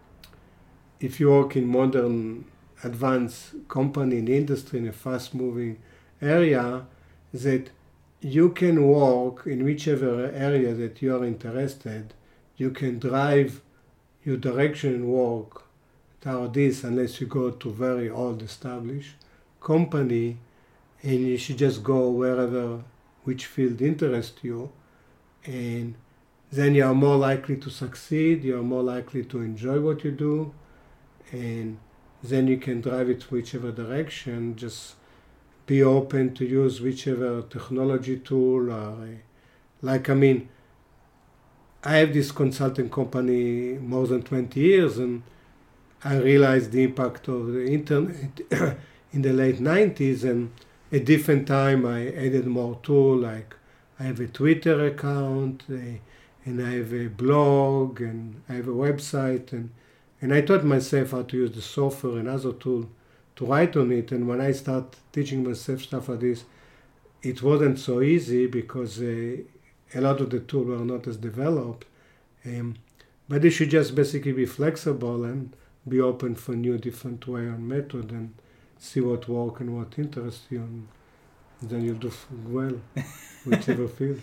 if 1.00 1.18
you 1.18 1.30
work 1.30 1.56
in 1.56 1.66
modern 1.66 2.44
advanced 2.84 3.54
company 3.68 4.18
in 4.18 4.28
industry 4.28 4.78
in 4.78 4.88
a 4.88 4.92
fast 4.92 5.34
moving 5.34 5.78
area 6.20 6.86
that 7.32 7.70
you 8.20 8.50
can 8.50 8.86
work 8.86 9.46
in 9.46 9.64
whichever 9.64 10.30
area 10.32 10.74
that 10.74 11.00
you 11.00 11.16
are 11.16 11.24
interested. 11.24 12.12
You 12.56 12.70
can 12.70 12.98
drive 12.98 13.62
your 14.24 14.36
direction 14.36 14.94
and 14.94 15.06
work 15.06 15.62
toward 16.20 16.52
this 16.52 16.84
unless 16.84 17.20
you 17.20 17.26
go 17.26 17.50
to 17.50 17.72
very 17.72 18.10
old 18.10 18.42
established 18.42 19.14
company 19.60 20.36
and 21.02 21.26
you 21.26 21.38
should 21.38 21.56
just 21.56 21.82
go 21.82 22.10
wherever 22.10 22.82
which 23.24 23.46
field 23.46 23.80
interests 23.80 24.38
you. 24.42 24.70
And 25.46 25.94
then 26.52 26.74
you 26.74 26.84
are 26.84 26.94
more 26.94 27.16
likely 27.16 27.56
to 27.56 27.70
succeed 27.70 28.44
you 28.44 28.58
are 28.58 28.62
more 28.62 28.82
likely 28.82 29.24
to 29.24 29.40
enjoy 29.40 29.80
what 29.80 30.04
you 30.04 30.10
do 30.10 30.52
and 31.32 31.78
then 32.22 32.46
you 32.46 32.58
can 32.58 32.80
drive 32.80 33.08
it 33.08 33.30
whichever 33.30 33.72
direction. 33.72 34.56
Just 34.56 34.94
be 35.70 35.84
open 35.84 36.34
to 36.34 36.44
use 36.44 36.80
whichever 36.80 37.42
technology 37.42 38.18
tool 38.18 38.72
or 38.72 38.96
uh, 38.96 39.06
like 39.82 40.10
i 40.10 40.14
mean 40.14 40.48
i 41.84 41.92
have 41.98 42.12
this 42.12 42.32
consulting 42.32 42.90
company 42.90 43.74
more 43.74 44.04
than 44.08 44.20
20 44.20 44.58
years 44.58 44.98
and 44.98 45.22
i 46.02 46.16
realized 46.16 46.72
the 46.72 46.82
impact 46.82 47.28
of 47.28 47.52
the 47.52 47.66
internet 47.66 48.40
in 49.12 49.22
the 49.22 49.32
late 49.32 49.60
90s 49.60 50.24
and 50.24 50.50
at 50.90 51.04
different 51.04 51.46
time 51.46 51.86
i 51.86 52.08
added 52.08 52.46
more 52.46 52.76
tool 52.82 53.16
like 53.16 53.54
i 54.00 54.02
have 54.02 54.18
a 54.18 54.26
twitter 54.26 54.84
account 54.86 55.62
uh, 55.70 55.76
and 56.44 56.60
i 56.60 56.72
have 56.72 56.92
a 56.92 57.06
blog 57.06 58.00
and 58.00 58.42
i 58.48 58.54
have 58.54 58.66
a 58.66 58.80
website 58.86 59.52
and 59.52 59.70
and 60.20 60.32
i 60.34 60.40
taught 60.40 60.64
myself 60.64 61.12
how 61.12 61.22
to 61.22 61.36
use 61.36 61.52
the 61.52 61.62
software 61.62 62.18
and 62.18 62.28
other 62.28 62.52
tool 62.52 62.88
to 63.36 63.46
write 63.46 63.76
on 63.76 63.90
it. 63.92 64.12
And 64.12 64.28
when 64.28 64.40
i 64.40 64.52
start 64.52 64.96
teaching 65.12 65.44
myself 65.44 65.82
stuff 65.82 66.08
like 66.08 66.20
this 66.20 66.44
it 67.22 67.42
wasn't 67.42 67.78
so 67.78 68.00
easy 68.00 68.46
because 68.46 69.00
uh, 69.00 69.36
a 69.94 70.00
lot 70.00 70.20
of 70.20 70.30
the 70.30 70.40
tools 70.40 70.66
were 70.66 70.84
not 70.84 71.06
as 71.06 71.16
developed. 71.16 71.86
Um, 72.44 72.76
but 73.28 73.42
they 73.42 73.50
should 73.50 73.70
just 73.70 73.94
basically 73.94 74.32
be 74.32 74.46
flexible 74.46 75.24
and 75.24 75.54
be 75.86 76.00
open 76.00 76.34
for 76.34 76.52
new 76.52 76.78
different 76.78 77.26
way 77.26 77.42
and 77.42 77.68
method 77.68 78.10
and 78.10 78.34
see 78.78 79.00
what 79.00 79.28
work 79.28 79.60
and 79.60 79.76
what 79.76 79.98
interests 79.98 80.46
you 80.50 80.60
and 80.60 80.88
then 81.62 81.84
you'll 81.84 81.96
do 81.96 82.10
well 82.48 82.80
whichever 83.44 83.86
field. 83.86 84.20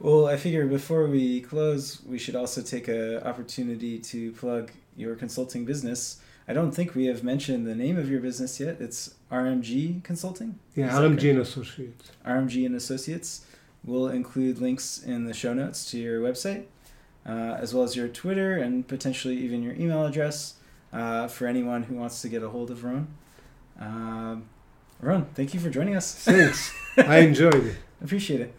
Well, 0.00 0.26
I 0.26 0.36
figure 0.36 0.66
before 0.66 1.06
we 1.06 1.40
close, 1.42 2.02
we 2.04 2.18
should 2.18 2.34
also 2.34 2.60
take 2.60 2.88
a 2.88 3.24
opportunity 3.26 4.00
to 4.00 4.32
plug 4.32 4.72
your 4.96 5.14
consulting 5.16 5.64
business. 5.64 6.20
I 6.48 6.52
don't 6.52 6.72
think 6.72 6.94
we 6.94 7.06
have 7.06 7.22
mentioned 7.22 7.66
the 7.66 7.74
name 7.74 7.96
of 7.96 8.10
your 8.10 8.20
business 8.20 8.58
yet. 8.58 8.80
It's 8.80 9.14
RMG 9.30 10.02
Consulting. 10.02 10.58
yeah 10.74 10.88
rmg 10.90 11.30
and 11.30 11.38
associates 11.38 12.10
RMG 12.26 12.66
and 12.66 12.74
Associates. 12.74 13.46
We'll 13.84 14.08
include 14.08 14.58
links 14.58 15.02
in 15.02 15.24
the 15.24 15.34
show 15.34 15.54
notes 15.54 15.90
to 15.90 15.98
your 15.98 16.20
website, 16.20 16.64
uh, 17.26 17.56
as 17.58 17.74
well 17.74 17.82
as 17.82 17.96
your 17.96 18.08
Twitter 18.08 18.56
and 18.56 18.86
potentially 18.86 19.36
even 19.38 19.62
your 19.62 19.74
email 19.74 20.06
address 20.06 20.54
uh, 20.92 21.26
for 21.28 21.46
anyone 21.46 21.84
who 21.84 21.96
wants 21.96 22.22
to 22.22 22.28
get 22.28 22.42
a 22.42 22.48
hold 22.48 22.70
of 22.70 22.84
Ron. 22.84 23.08
Um, 23.80 24.44
Ron, 25.00 25.26
thank 25.34 25.52
you 25.54 25.58
for 25.58 25.68
joining 25.68 25.96
us. 25.96 26.14
thanks 26.14 26.72
i 26.96 27.18
enjoyed 27.18 27.54
it 27.54 27.76
Appreciate 28.02 28.40
it. 28.40 28.54